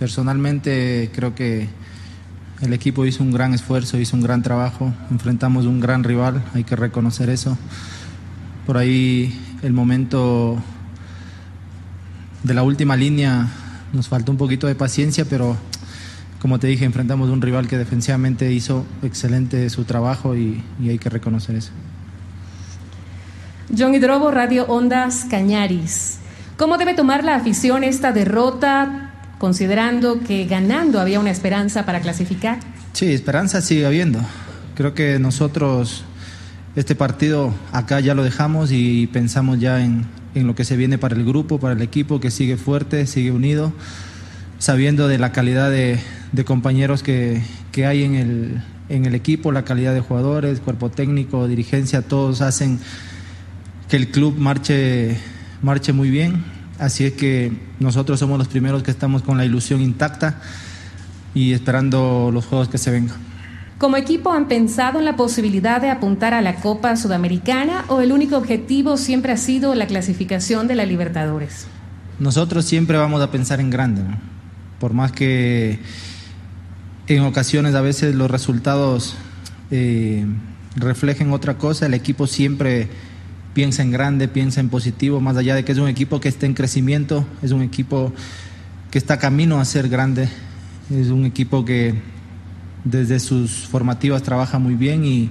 personalmente 0.00 1.12
creo 1.14 1.36
que 1.36 1.68
el 2.60 2.72
equipo 2.72 3.04
hizo 3.04 3.22
un 3.22 3.32
gran 3.32 3.54
esfuerzo, 3.54 3.98
hizo 3.98 4.16
un 4.16 4.22
gran 4.22 4.42
trabajo, 4.42 4.92
enfrentamos 5.10 5.66
un 5.66 5.80
gran 5.80 6.04
rival, 6.04 6.42
hay 6.54 6.64
que 6.64 6.76
reconocer 6.76 7.28
eso. 7.30 7.58
Por 8.66 8.76
ahí 8.76 9.38
el 9.62 9.72
momento 9.72 10.56
de 12.42 12.54
la 12.54 12.62
última 12.62 12.96
línea 12.96 13.48
nos 13.92 14.08
faltó 14.08 14.32
un 14.32 14.38
poquito 14.38 14.66
de 14.66 14.74
paciencia, 14.74 15.24
pero 15.24 15.56
como 16.44 16.58
te 16.58 16.66
dije, 16.66 16.84
enfrentamos 16.84 17.30
un 17.30 17.40
rival 17.40 17.68
que 17.68 17.78
defensivamente 17.78 18.52
hizo 18.52 18.84
excelente 19.02 19.70
su 19.70 19.84
trabajo 19.84 20.36
y, 20.36 20.62
hay 20.82 20.98
que 20.98 21.08
reconocer 21.08 21.56
eso. 21.56 21.70
John 23.76 23.94
Hidrobo, 23.94 24.30
Radio 24.30 24.66
Ondas 24.66 25.24
Cañaris. 25.30 26.18
¿Cómo 26.58 26.76
debe 26.76 26.92
tomar 26.92 27.24
la 27.24 27.34
afición 27.34 27.82
esta 27.82 28.12
derrota 28.12 29.13
considerando 29.44 30.20
que 30.20 30.46
ganando 30.46 30.98
había 30.98 31.20
una 31.20 31.30
esperanza 31.30 31.84
para 31.84 32.00
clasificar? 32.00 32.60
Sí, 32.94 33.12
esperanza 33.12 33.60
sigue 33.60 33.84
habiendo. 33.84 34.18
Creo 34.74 34.94
que 34.94 35.18
nosotros 35.18 36.02
este 36.76 36.94
partido 36.94 37.52
acá 37.70 38.00
ya 38.00 38.14
lo 38.14 38.24
dejamos 38.24 38.72
y 38.72 39.06
pensamos 39.08 39.60
ya 39.60 39.84
en, 39.84 40.06
en 40.34 40.46
lo 40.46 40.54
que 40.54 40.64
se 40.64 40.78
viene 40.78 40.96
para 40.96 41.14
el 41.14 41.26
grupo, 41.26 41.60
para 41.60 41.74
el 41.74 41.82
equipo 41.82 42.20
que 42.20 42.30
sigue 42.30 42.56
fuerte, 42.56 43.06
sigue 43.06 43.32
unido, 43.32 43.74
sabiendo 44.58 45.08
de 45.08 45.18
la 45.18 45.30
calidad 45.30 45.70
de, 45.70 46.00
compañeros 46.46 47.02
que, 47.02 47.42
que 47.70 47.84
hay 47.84 48.02
en 48.02 48.14
el, 48.14 48.62
en 48.88 49.04
el 49.04 49.14
equipo, 49.14 49.52
la 49.52 49.66
calidad 49.66 49.92
de 49.92 50.00
jugadores, 50.00 50.60
cuerpo 50.60 50.90
técnico, 50.90 51.46
dirigencia, 51.48 52.00
todos 52.00 52.40
hacen 52.40 52.78
que 53.90 53.96
el 53.98 54.08
club 54.08 54.38
marche, 54.38 55.18
marche 55.60 55.92
muy 55.92 56.08
bien. 56.08 56.53
Así 56.78 57.04
es 57.04 57.12
que 57.12 57.52
nosotros 57.78 58.18
somos 58.18 58.38
los 58.38 58.48
primeros 58.48 58.82
que 58.82 58.90
estamos 58.90 59.22
con 59.22 59.38
la 59.38 59.44
ilusión 59.44 59.80
intacta 59.80 60.40
y 61.34 61.52
esperando 61.52 62.30
los 62.32 62.46
juegos 62.46 62.68
que 62.68 62.78
se 62.78 62.90
vengan. 62.90 63.16
¿Como 63.78 63.96
equipo 63.96 64.32
han 64.32 64.48
pensado 64.48 64.98
en 64.98 65.04
la 65.04 65.16
posibilidad 65.16 65.80
de 65.80 65.90
apuntar 65.90 66.32
a 66.32 66.40
la 66.40 66.56
Copa 66.56 66.96
Sudamericana 66.96 67.84
o 67.88 68.00
el 68.00 68.12
único 68.12 68.36
objetivo 68.36 68.96
siempre 68.96 69.32
ha 69.32 69.36
sido 69.36 69.74
la 69.74 69.86
clasificación 69.86 70.68
de 70.68 70.76
la 70.76 70.86
Libertadores? 70.86 71.66
Nosotros 72.18 72.64
siempre 72.64 72.96
vamos 72.96 73.20
a 73.20 73.30
pensar 73.30 73.60
en 73.60 73.70
grande, 73.70 74.02
¿no? 74.02 74.34
por 74.78 74.92
más 74.92 75.12
que 75.12 75.78
en 77.06 77.22
ocasiones 77.22 77.74
a 77.74 77.80
veces 77.80 78.14
los 78.14 78.30
resultados 78.30 79.16
eh, 79.70 80.26
reflejen 80.76 81.32
otra 81.32 81.58
cosa, 81.58 81.86
el 81.86 81.94
equipo 81.94 82.26
siempre 82.26 82.88
piensa 83.54 83.82
en 83.82 83.90
grande, 83.90 84.28
piensa 84.28 84.60
en 84.60 84.68
positivo, 84.68 85.20
más 85.20 85.36
allá 85.36 85.54
de 85.54 85.64
que 85.64 85.72
es 85.72 85.78
un 85.78 85.88
equipo 85.88 86.20
que 86.20 86.28
está 86.28 86.44
en 86.44 86.54
crecimiento, 86.54 87.24
es 87.40 87.52
un 87.52 87.62
equipo 87.62 88.12
que 88.90 88.98
está 88.98 89.18
camino 89.18 89.60
a 89.60 89.64
ser 89.64 89.88
grande, 89.88 90.28
es 90.90 91.08
un 91.08 91.24
equipo 91.24 91.64
que 91.64 91.94
desde 92.84 93.18
sus 93.18 93.66
formativas 93.66 94.22
trabaja 94.22 94.58
muy 94.58 94.74
bien 94.74 95.04
y, 95.04 95.30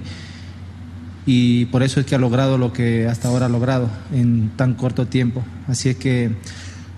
y 1.26 1.66
por 1.66 1.82
eso 1.82 2.00
es 2.00 2.06
que 2.06 2.14
ha 2.14 2.18
logrado 2.18 2.58
lo 2.58 2.72
que 2.72 3.06
hasta 3.06 3.28
ahora 3.28 3.46
ha 3.46 3.48
logrado 3.48 3.88
en 4.12 4.50
tan 4.56 4.74
corto 4.74 5.06
tiempo. 5.06 5.44
Así 5.68 5.90
es 5.90 5.96
que 5.96 6.30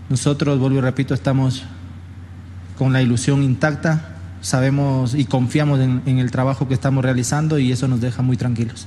nosotros, 0.09 0.59
vuelvo 0.59 0.79
y 0.79 0.81
repito, 0.81 1.13
estamos 1.13 1.65
con 2.79 2.93
la 2.93 3.03
ilusión 3.03 3.43
intacta, 3.43 4.17
sabemos 4.41 5.15
y 5.15 5.25
confiamos 5.25 5.81
en, 5.81 6.03
en 6.07 6.19
el 6.19 6.31
trabajo 6.31 6.69
que 6.69 6.75
estamos 6.75 7.05
realizando 7.05 7.59
y 7.59 7.73
eso 7.73 7.89
nos 7.89 8.01
deja 8.01 8.23
muy 8.23 8.37
tranquilos. 8.37 8.87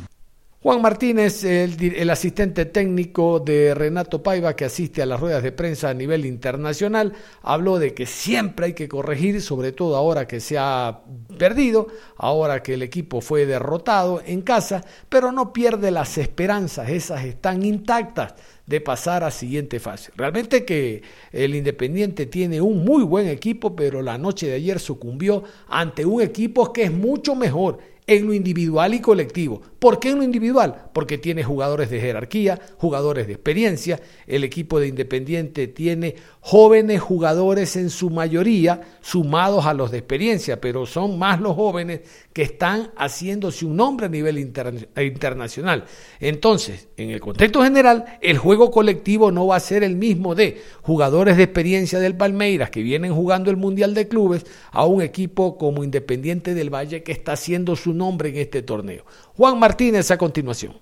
Juan 0.62 0.82
Martínez, 0.82 1.46
el, 1.46 2.10
asistente 2.10 2.66
técnico 2.66 3.40
de 3.40 3.74
Renato 3.74 4.22
Paiva, 4.22 4.58
que 4.58 4.66
asiste 4.66 5.02
a 5.02 5.06
las 5.06 5.18
ruedas 5.18 5.42
de 5.42 5.54
prensa 5.54 5.90
a 5.90 5.94
nivel 5.94 6.26
internacional, 6.26 7.14
habló 7.42 7.80
de 7.80 7.94
que 7.94 8.06
siempre 8.06 8.66
hay 8.66 8.74
que 8.74 8.90
corregir, 8.90 9.42
sobre 9.42 9.72
todo 9.72 9.96
ahora 9.96 10.28
que 10.28 10.42
se 10.42 10.58
ha 10.58 11.00
perdido, 11.38 11.88
ahora 12.18 12.62
que 12.62 12.74
el 12.74 12.82
equipo 12.82 13.22
fue 13.22 13.46
derrotado 13.46 14.22
en 14.26 14.42
casa, 14.42 14.84
pero 15.08 15.32
no 15.32 15.54
pierde 15.54 15.92
las 15.92 16.18
esperanzas, 16.18 16.90
esas 16.90 17.24
están 17.24 17.64
intactas 17.64 18.34
de 18.66 18.82
pasar 18.82 19.24
a 19.24 19.32
siguiente 19.32 19.80
fase. 19.80 20.12
Realmente 20.18 20.66
que 20.66 21.02
el 21.32 21.56
Independiente 21.56 22.26
tiene 22.26 22.60
un 22.60 22.84
muy 22.84 23.04
buen 23.04 23.30
equipo, 23.30 23.78
pero 23.78 24.02
la 24.02 24.18
noche 24.18 24.48
de 24.48 24.56
ayer 24.56 24.78
sucumbió 24.80 25.42
ante 25.70 26.06
un 26.06 26.22
equipo 26.22 26.74
que 26.74 26.84
es 26.84 26.92
mucho 26.92 27.34
mejor 27.34 27.80
en 28.10 28.26
lo 28.26 28.34
individual 28.34 28.96
y 28.96 29.02
colectivo. 29.02 29.62
¿Por 29.78 30.00
qué 30.00 30.10
en 30.10 30.18
lo 30.18 30.24
individual? 30.24 30.90
Porque 30.94 31.20
tiene 31.20 31.44
jugadores 31.44 31.92
de 31.92 32.02
jerarquía, 32.02 32.60
jugadores 32.78 33.28
de 33.28 33.34
experiencia. 33.34 34.02
El 34.26 34.44
equipo 34.44 34.80
de 34.80 34.88
Independiente 34.88 35.68
tiene 35.68 36.16
jóvenes 36.42 37.02
jugadores 37.02 37.76
en 37.76 37.92
su 37.92 38.10
mayoría, 38.10 38.82
sumados 39.00 39.68
a 39.68 39.76
los 39.76 39.92
de 39.92 40.00
experiencia, 40.00 40.60
pero 40.60 40.88
son 40.88 41.20
más 41.20 41.40
los 41.40 41.56
jóvenes 41.56 42.02
que 42.34 42.42
están 42.42 42.92
haciéndose 42.98 43.66
un 43.66 43.76
nombre 43.76 44.08
a 44.08 44.10
nivel 44.10 44.40
inter 44.40 44.90
internacional. 44.98 45.86
Entonces, 46.20 46.88
en 46.98 47.12
el 47.12 47.20
contexto 47.20 47.62
general, 47.62 48.18
el 48.22 48.40
juego 48.40 48.72
colectivo 48.72 49.32
no 49.32 49.46
va 49.46 49.58
a 49.58 49.60
ser 49.60 49.84
el 49.84 49.96
mismo 49.96 50.34
de 50.34 50.60
jugadores 50.82 51.38
de 51.38 51.44
experiencia 51.44 52.00
del 52.00 52.18
Palmeiras 52.18 52.72
que 52.72 52.82
vienen 52.82 53.14
jugando 53.14 53.52
el 53.52 53.58
Mundial 53.58 53.94
de 53.94 54.08
Clubes 54.08 54.48
a 54.72 54.86
un 54.86 55.04
equipo 55.04 55.60
como 55.60 55.84
Independiente 55.84 56.56
del 56.56 56.74
Valle 56.74 57.04
que 57.04 57.12
está 57.12 57.34
haciendo 57.34 57.76
su 57.76 57.99
nombre 58.00 58.30
en 58.30 58.38
este 58.38 58.64
torneo. 58.64 59.06
Juan 59.38 59.60
Martínez 59.60 60.10
a 60.10 60.18
continuación. 60.18 60.74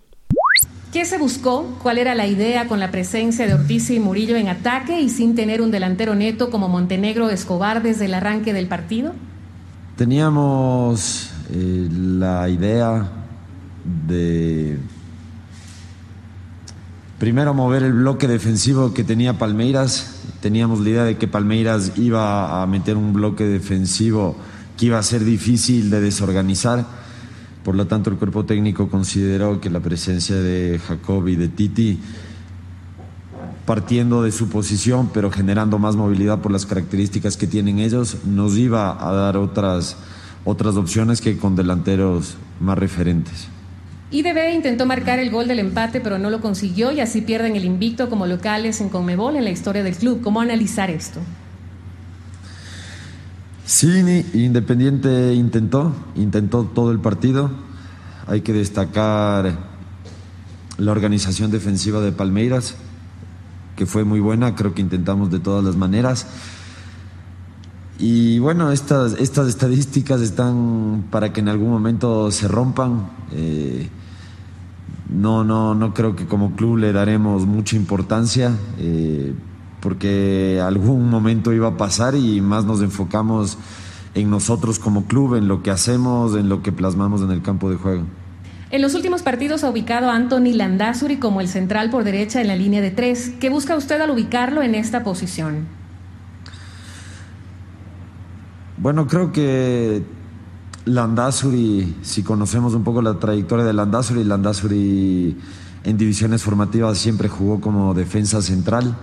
¿Qué 0.94 1.04
se 1.04 1.18
buscó? 1.18 1.78
¿Cuál 1.84 1.98
era 1.98 2.16
la 2.16 2.28
idea 2.28 2.68
con 2.70 2.80
la 2.80 2.92
presencia 2.92 3.46
de 3.46 3.54
Ortiz 3.54 3.90
y 3.90 4.00
Murillo 4.00 4.38
en 4.38 4.48
ataque 4.48 5.02
y 5.02 5.10
sin 5.10 5.36
tener 5.36 5.62
un 5.62 5.70
delantero 5.70 6.16
neto 6.16 6.50
como 6.50 6.70
Montenegro 6.70 7.30
Escobar 7.30 7.84
desde 7.84 8.06
el 8.06 8.14
arranque 8.14 8.54
del 8.54 8.68
partido? 8.68 9.14
Teníamos 9.98 11.30
eh, 11.52 11.90
la 11.92 12.48
idea 12.48 13.12
de 14.08 14.78
primero 17.20 17.54
mover 17.54 17.84
el 17.84 17.94
bloque 17.94 18.28
defensivo 18.28 18.94
que 18.94 19.04
tenía 19.04 19.38
Palmeiras. 19.38 20.22
Teníamos 20.40 20.80
la 20.80 20.90
idea 20.90 21.04
de 21.04 21.18
que 21.18 21.28
Palmeiras 21.28 21.94
iba 21.98 22.62
a 22.62 22.66
meter 22.66 22.96
un 22.96 23.12
bloque 23.12 23.44
defensivo 23.44 24.38
que 24.78 24.86
iba 24.86 25.00
a 25.00 25.04
ser 25.04 25.26
difícil 25.26 25.90
de 25.90 26.00
desorganizar. 26.00 26.86
Por 27.68 27.76
lo 27.76 27.86
tanto, 27.86 28.10
el 28.10 28.16
cuerpo 28.16 28.46
técnico 28.46 28.88
consideró 28.88 29.60
que 29.60 29.70
la 29.70 29.82
presencia 29.82 30.38
de 30.38 30.80
Jacob 30.80 31.28
y 31.28 31.36
de 31.36 31.50
Titi, 31.50 32.00
partiendo 33.66 34.24
de 34.24 34.32
su 34.32 34.48
posición, 34.48 35.10
pero 35.14 35.30
generando 35.32 35.78
más 35.78 35.98
movilidad 35.98 36.40
por 36.40 36.54
las 36.54 36.66
características 36.66 37.36
que 37.36 37.46
tienen 37.46 37.80
ellos, 37.80 38.20
nos 38.24 38.56
iba 38.56 38.96
a 39.06 39.12
dar 39.12 39.36
otras, 39.36 39.98
otras 40.46 40.78
opciones 40.78 41.20
que 41.20 41.38
con 41.38 41.58
delanteros 41.58 42.38
más 42.62 42.78
referentes. 42.78 43.50
IDB 44.12 44.56
intentó 44.56 44.86
marcar 44.86 45.20
el 45.20 45.30
gol 45.30 45.50
del 45.50 45.60
empate, 45.60 46.00
pero 46.00 46.18
no 46.18 46.30
lo 46.30 46.40
consiguió 46.40 46.94
y 46.94 47.02
así 47.02 47.20
pierden 47.20 47.58
el 47.58 47.66
invicto 47.66 48.10
como 48.10 48.28
locales 48.28 48.80
en 48.80 48.88
Conmebol 48.88 49.36
en 49.36 49.44
la 49.44 49.50
historia 49.50 49.84
del 49.84 49.98
club. 49.98 50.22
¿Cómo 50.22 50.40
analizar 50.40 50.90
esto? 50.90 51.20
Sí, 53.68 54.26
Independiente 54.34 55.34
intentó, 55.34 55.94
intentó 56.16 56.64
todo 56.64 56.90
el 56.92 57.00
partido. 57.00 57.52
Hay 58.26 58.40
que 58.40 58.54
destacar 58.54 59.58
la 60.78 60.92
organización 60.94 61.52
defensiva 61.52 62.00
de 62.00 62.14
Palmeiras, 62.14 62.76
que 63.76 63.86
fue 63.86 64.06
muy 64.06 64.22
buena, 64.22 64.56
creo 64.56 64.74
que 64.74 64.80
intentamos 64.80 65.32
de 65.32 65.42
todas 65.42 65.66
las 65.66 65.76
maneras. 65.76 66.28
Y 68.00 68.40
bueno, 68.40 68.72
estas, 68.72 69.16
estas 69.20 69.50
estadísticas 69.50 70.22
están 70.22 71.04
para 71.12 71.34
que 71.34 71.42
en 71.42 71.50
algún 71.50 71.70
momento 71.70 72.32
se 72.32 72.48
rompan. 72.48 73.10
Eh, 73.34 73.90
no, 75.10 75.44
no, 75.44 75.76
no 75.76 75.94
creo 75.94 76.16
que 76.16 76.26
como 76.26 76.56
club 76.56 76.78
le 76.78 76.94
daremos 76.94 77.46
mucha 77.46 77.76
importancia. 77.76 78.54
Eh, 78.80 79.34
porque 79.88 80.62
algún 80.62 81.10
momento 81.10 81.54
iba 81.54 81.70
a 81.70 81.78
pasar 81.78 82.14
y 82.14 82.42
más 82.42 82.66
nos 82.66 82.82
enfocamos 82.82 83.58
en 84.16 84.30
nosotros 84.30 84.80
como 84.80 85.06
club, 85.06 85.36
en 85.36 85.48
lo 85.48 85.64
que 85.64 85.72
hacemos, 85.72 86.36
en 86.36 86.50
lo 86.50 86.62
que 86.62 86.74
plasmamos 86.74 87.22
en 87.22 87.32
el 87.32 87.42
campo 87.42 87.70
de 87.70 87.78
juego. 87.78 88.04
En 88.70 88.82
los 88.82 88.96
últimos 88.96 89.22
partidos 89.22 89.64
ha 89.64 89.70
ubicado 89.70 90.10
a 90.10 90.16
Anthony 90.16 90.52
Landazuri 90.56 91.20
como 91.20 91.40
el 91.40 91.48
central 91.48 91.90
por 91.90 92.04
derecha 92.04 92.42
en 92.42 92.50
la 92.50 92.58
línea 92.58 92.82
de 92.82 92.92
tres. 92.92 93.32
¿Qué 93.40 93.50
busca 93.50 93.78
usted 93.78 94.02
al 94.02 94.10
ubicarlo 94.10 94.62
en 94.62 94.76
esta 94.76 95.06
posición? 95.06 95.68
Bueno, 98.76 99.08
creo 99.08 99.32
que 99.32 100.04
Landazuri, 100.84 101.96
si 102.02 102.24
conocemos 102.24 102.74
un 102.74 102.84
poco 102.84 103.02
la 103.02 103.20
trayectoria 103.20 103.64
de 103.64 103.72
Landazuri, 103.72 104.26
Landazuri 104.26 105.38
en 105.86 105.98
divisiones 105.98 106.44
formativas 106.44 106.98
siempre 106.98 107.30
jugó 107.30 107.62
como 107.62 107.94
defensa 107.94 108.42
central. 108.42 108.98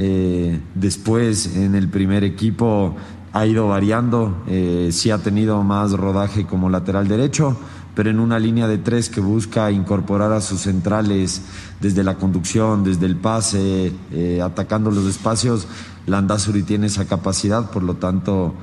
Eh, 0.00 0.60
después 0.76 1.56
en 1.56 1.74
el 1.74 1.88
primer 1.88 2.22
equipo 2.22 2.94
ha 3.32 3.46
ido 3.46 3.66
variando, 3.66 4.44
eh, 4.46 4.90
sí 4.92 5.10
ha 5.10 5.18
tenido 5.18 5.62
más 5.64 5.90
rodaje 5.92 6.46
como 6.46 6.70
lateral 6.70 7.08
derecho, 7.08 7.56
pero 7.96 8.08
en 8.08 8.20
una 8.20 8.38
línea 8.38 8.68
de 8.68 8.78
tres 8.78 9.10
que 9.10 9.20
busca 9.20 9.72
incorporar 9.72 10.32
a 10.32 10.40
sus 10.40 10.60
centrales 10.60 11.42
desde 11.80 12.04
la 12.04 12.14
conducción, 12.14 12.84
desde 12.84 13.06
el 13.06 13.16
pase, 13.16 13.92
eh, 14.12 14.40
atacando 14.40 14.92
los 14.92 15.04
espacios, 15.06 15.66
Landazuri 16.06 16.62
tiene 16.62 16.86
esa 16.86 17.06
capacidad, 17.06 17.70
por 17.72 17.82
lo 17.82 17.94
tanto 17.94 18.54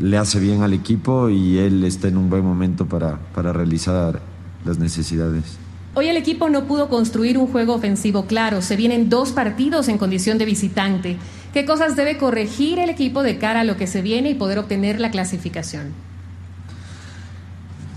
le 0.00 0.18
hace 0.18 0.40
bien 0.40 0.62
al 0.62 0.72
equipo 0.72 1.28
y 1.28 1.58
él 1.58 1.84
está 1.84 2.08
en 2.08 2.16
un 2.16 2.28
buen 2.28 2.44
momento 2.44 2.86
para, 2.86 3.18
para 3.32 3.52
realizar 3.52 4.20
las 4.64 4.78
necesidades. 4.78 5.63
Hoy 5.96 6.08
el 6.08 6.16
equipo 6.16 6.48
no 6.48 6.64
pudo 6.64 6.88
construir 6.88 7.38
un 7.38 7.46
juego 7.46 7.74
ofensivo 7.74 8.26
claro. 8.26 8.62
Se 8.62 8.74
vienen 8.74 9.08
dos 9.08 9.30
partidos 9.30 9.86
en 9.88 9.96
condición 9.96 10.38
de 10.38 10.44
visitante. 10.44 11.18
¿Qué 11.52 11.64
cosas 11.64 11.94
debe 11.94 12.18
corregir 12.18 12.80
el 12.80 12.90
equipo 12.90 13.22
de 13.22 13.38
cara 13.38 13.60
a 13.60 13.64
lo 13.64 13.76
que 13.76 13.86
se 13.86 14.02
viene 14.02 14.30
y 14.30 14.34
poder 14.34 14.58
obtener 14.58 14.98
la 14.98 15.12
clasificación? 15.12 15.92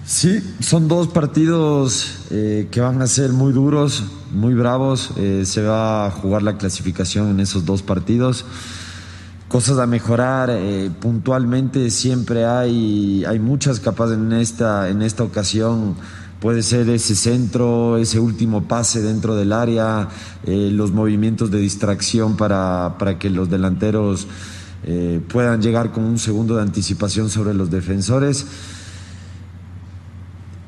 Sí, 0.05 0.39
son 0.59 0.87
dos 0.87 1.07
partidos 1.07 2.27
eh, 2.29 2.67
que 2.69 2.81
van 2.81 3.01
a 3.01 3.07
ser 3.07 3.31
muy 3.33 3.51
duros, 3.51 4.03
muy 4.31 4.53
bravos. 4.53 5.09
Eh, 5.17 5.41
se 5.45 5.63
va 5.63 6.05
a 6.05 6.11
jugar 6.11 6.43
la 6.43 6.57
clasificación 6.57 7.31
en 7.31 7.39
esos 7.39 7.65
dos 7.65 7.81
partidos. 7.81 8.45
Cosas 9.47 9.79
a 9.79 9.87
mejorar 9.87 10.51
eh, 10.51 10.91
puntualmente 10.99 11.89
siempre 11.89 12.45
hay, 12.45 13.25
hay 13.25 13.39
muchas 13.39 13.79
capaz 13.79 14.13
en 14.13 14.33
esta, 14.33 14.87
en 14.87 15.01
esta 15.01 15.23
ocasión 15.23 15.95
puede 16.39 16.61
ser 16.63 16.89
ese 16.89 17.15
centro, 17.15 17.97
ese 17.97 18.19
último 18.19 18.63
pase 18.67 19.01
dentro 19.01 19.35
del 19.35 19.53
área, 19.53 20.09
eh, 20.45 20.69
los 20.71 20.91
movimientos 20.91 21.51
de 21.51 21.59
distracción 21.59 22.37
para, 22.37 22.95
para 22.99 23.17
que 23.17 23.29
los 23.29 23.49
delanteros 23.49 24.27
eh, 24.85 25.19
puedan 25.27 25.61
llegar 25.61 25.91
con 25.91 26.03
un 26.03 26.19
segundo 26.19 26.55
de 26.55 26.61
anticipación 26.61 27.29
sobre 27.29 27.53
los 27.53 27.69
defensores. 27.71 28.45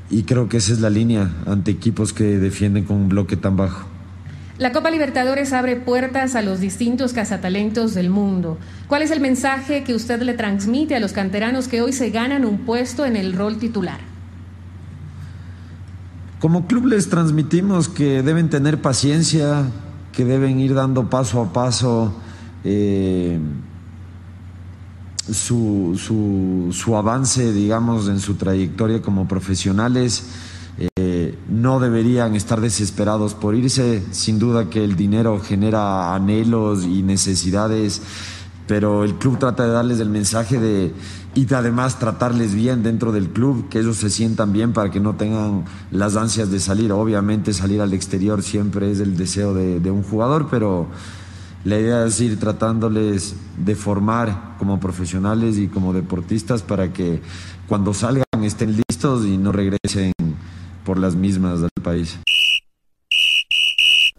Y 0.10 0.24
creo 0.24 0.50
que 0.50 0.58
esa 0.58 0.74
es 0.74 0.82
la 0.82 0.90
línea 0.90 1.32
ante 1.46 1.70
equipos 1.70 2.14
que 2.14 2.24
defienden 2.24 2.84
con 2.84 2.98
un 2.98 3.10
bloque 3.10 3.38
tan 3.38 3.56
bajo. 3.56 3.88
La 4.58 4.74
Copa 4.74 4.92
Libertadores 4.92 5.54
abre 5.54 5.78
puertas 5.78 6.36
a 6.36 6.42
los 6.42 6.60
distintos 6.60 7.14
cazatalentos 7.14 7.94
del 7.94 8.10
mundo. 8.10 8.58
¿Cuál 8.88 9.04
es 9.04 9.12
el 9.12 9.22
mensaje 9.22 9.86
que 9.86 9.94
usted 9.94 10.22
le 10.22 10.34
transmite 10.34 10.96
a 10.96 11.00
los 11.00 11.14
canteranos 11.14 11.70
que 11.70 11.82
hoy 11.82 11.94
se 11.94 12.10
ganan 12.10 12.44
un 12.44 12.66
puesto 12.66 13.06
en 13.06 13.16
el 13.16 13.34
rol 13.34 13.58
titular? 13.58 14.09
Como 16.40 16.68
club 16.68 16.86
les 16.86 17.10
transmitimos 17.10 17.90
que 17.90 18.24
deben 18.24 18.50
tener 18.50 18.82
paciencia, 18.82 19.70
que 20.14 20.24
deben 20.24 20.58
ir 20.62 20.74
dando 20.74 21.10
paso 21.10 21.42
a 21.42 21.52
paso 21.52 22.14
eh, 22.64 23.38
su, 25.30 26.00
su, 26.72 26.96
avance, 26.96 27.52
digamos, 27.52 28.08
en 28.08 28.22
su 28.22 28.36
trayectoria 28.36 29.02
como 29.02 29.28
profesionales. 29.28 30.28
Eh, 30.96 31.38
no 31.50 31.82
deberían 31.82 32.36
estar 32.36 32.62
desesperados 32.62 33.34
por 33.34 33.54
irse. 33.54 34.02
Sin 34.12 34.40
duda 34.40 34.70
que 34.70 34.82
el 34.82 34.96
dinero 34.96 35.42
genera 35.42 36.16
anhelos 36.16 36.86
y 36.86 37.04
necesidades, 37.04 38.02
pero 38.66 39.04
el 39.04 39.16
club 39.16 39.40
trata 39.40 39.66
de 39.66 39.74
darles 39.74 40.00
el 40.00 40.10
mensaje 40.10 40.58
de 40.58 40.94
y 41.36 41.54
además 41.54 42.00
tratarles 42.00 42.56
bien 42.56 42.82
dentro 42.82 43.12
del 43.12 43.30
club, 43.30 43.70
que 43.70 43.80
ellos 43.80 43.98
se 43.98 44.10
sientan 44.10 44.52
bien 44.52 44.74
para 44.74 44.90
que 44.90 45.00
no 45.00 45.16
tengan 45.16 45.66
las 45.92 46.16
ansias 46.16 46.50
de 46.50 46.60
salir. 46.60 46.92
Obviamente 46.92 47.54
salir 47.54 47.82
al 47.82 47.94
exterior 47.94 48.42
siempre 48.42 48.92
es 48.92 49.00
el 49.00 49.16
deseo 49.16 49.54
de, 49.54 49.92
un 49.92 50.04
jugador, 50.04 50.48
pero 50.50 50.88
la 51.64 51.78
idea 51.78 52.06
es 52.06 52.20
ir 52.20 52.40
tratándoles 52.40 53.36
de 53.64 53.76
formar 53.76 54.56
como 54.58 54.80
profesionales 54.80 55.58
y 55.58 55.68
como 55.68 55.94
deportistas 55.94 56.64
para 56.64 56.92
que 56.92 57.22
cuando 57.68 57.94
salgan 57.94 58.26
estén 58.42 58.76
listos 58.76 59.26
y 59.26 59.38
no 59.38 59.52
regresen 59.52 60.14
por 60.84 60.98
las 60.98 61.16
mismas 61.16 61.62
del 61.62 61.70
país. 61.84 62.18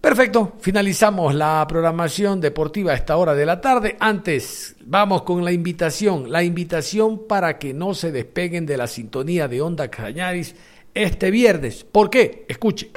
Perfecto, 0.00 0.54
finalizamos 0.60 1.34
la 1.34 1.66
programación 1.68 2.40
deportiva 2.40 2.92
a 2.92 2.94
esta 2.94 3.18
hora 3.18 3.34
de 3.34 3.44
la 3.44 3.60
tarde. 3.60 3.96
Antes, 4.00 4.74
vamos 4.82 5.22
con 5.22 5.44
la 5.44 5.52
invitación, 5.52 6.32
la 6.32 6.42
invitación 6.42 7.26
para 7.28 7.58
que 7.58 7.74
no 7.74 7.92
se 7.92 8.10
despeguen 8.10 8.64
de 8.64 8.78
la 8.78 8.86
sintonía 8.86 9.46
de 9.46 9.60
Onda 9.60 9.88
Cañaris 9.88 10.54
este 10.94 11.30
viernes. 11.30 11.84
¿Por 11.84 12.08
qué? 12.08 12.46
Escuche. 12.48 12.90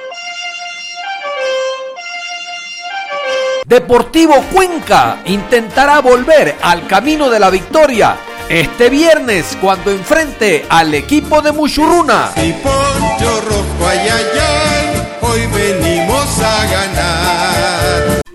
Deportivo 3.66 4.34
Cuenca 4.50 5.22
intentará 5.26 6.00
volver 6.00 6.56
al 6.62 6.86
camino 6.86 7.28
de 7.28 7.40
la 7.40 7.50
victoria 7.50 8.16
este 8.48 8.88
viernes 8.88 9.56
cuando 9.60 9.90
enfrente 9.90 10.64
al 10.68 10.94
equipo 10.94 11.42
de 11.42 11.52
Muchurruna. 11.52 12.30
Y 12.36 12.52
Poncho 12.52 13.40
Rojo, 13.42 13.90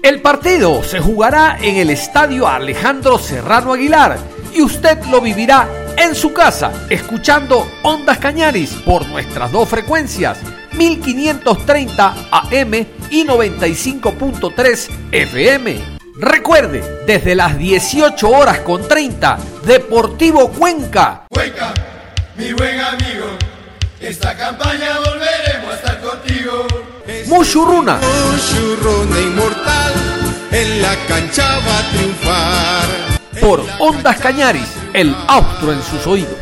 El 0.10 0.24
partido 0.24 0.82
se 0.84 1.00
jugará 1.00 1.60
en 1.62 1.76
el 1.76 1.92
estadio 1.92 2.48
Alejandro 2.48 3.20
Serrano 3.20 3.74
Aguilar 3.74 4.18
y 4.52 4.64
usted 4.64 4.98
lo 5.04 5.22
vivirá 5.22 5.70
en 5.98 6.16
su 6.16 6.34
casa, 6.34 6.72
escuchando 6.90 7.72
Ondas 7.84 8.18
Cañaris 8.18 8.72
por 8.84 9.08
nuestras 9.08 9.52
dos 9.52 9.70
frecuencias, 9.70 10.40
1530 10.74 12.16
AM 12.32 12.74
y 13.12 13.24
95.3 13.24 14.90
FM. 15.12 15.80
Recuerde, 16.16 17.04
desde 17.06 17.36
las 17.36 17.56
18 17.60 18.30
horas 18.30 18.62
con 18.62 18.88
30, 18.88 19.38
Deportivo 19.64 20.50
Cuenca. 20.50 21.28
Cuenca, 21.30 21.72
mi 22.36 22.52
buen 22.54 22.80
amigo. 22.80 23.28
Esta 24.02 24.36
campaña 24.36 24.98
volveremos 25.06 25.72
a 25.72 25.76
estar 25.76 26.02
contigo. 26.02 26.66
Mushurruna. 27.28 28.00
Mushurruna 28.32 29.20
inmortal, 29.20 29.94
en 30.52 30.82
la 30.82 30.96
cancha 31.08 31.60
va 31.60 31.80
a 31.80 31.92
triunfar. 31.92 33.20
Por 33.40 33.64
Ondas 33.80 34.20
Cañaris, 34.20 34.76
el 34.94 35.16
austro 35.28 35.72
en 35.72 35.82
sus 35.82 36.06
oídos. 36.08 36.36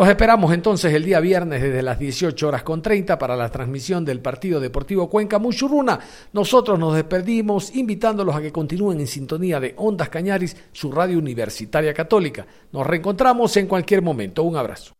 Los 0.00 0.08
esperamos 0.08 0.54
entonces 0.54 0.94
el 0.94 1.04
día 1.04 1.20
viernes 1.20 1.60
desde 1.60 1.82
las 1.82 1.98
18 1.98 2.48
horas 2.48 2.62
con 2.62 2.80
30 2.80 3.18
para 3.18 3.36
la 3.36 3.50
transmisión 3.50 4.02
del 4.02 4.20
Partido 4.20 4.58
Deportivo 4.58 5.10
Cuenca 5.10 5.38
Muchurruna. 5.38 6.00
Nosotros 6.32 6.78
nos 6.78 6.94
despedimos 6.94 7.76
invitándolos 7.76 8.34
a 8.34 8.40
que 8.40 8.50
continúen 8.50 9.00
en 9.00 9.06
sintonía 9.06 9.60
de 9.60 9.74
Ondas 9.76 10.08
Cañaris, 10.08 10.56
su 10.72 10.90
radio 10.90 11.18
universitaria 11.18 11.92
católica. 11.92 12.46
Nos 12.72 12.86
reencontramos 12.86 13.54
en 13.58 13.66
cualquier 13.66 14.00
momento. 14.00 14.42
Un 14.42 14.56
abrazo. 14.56 14.88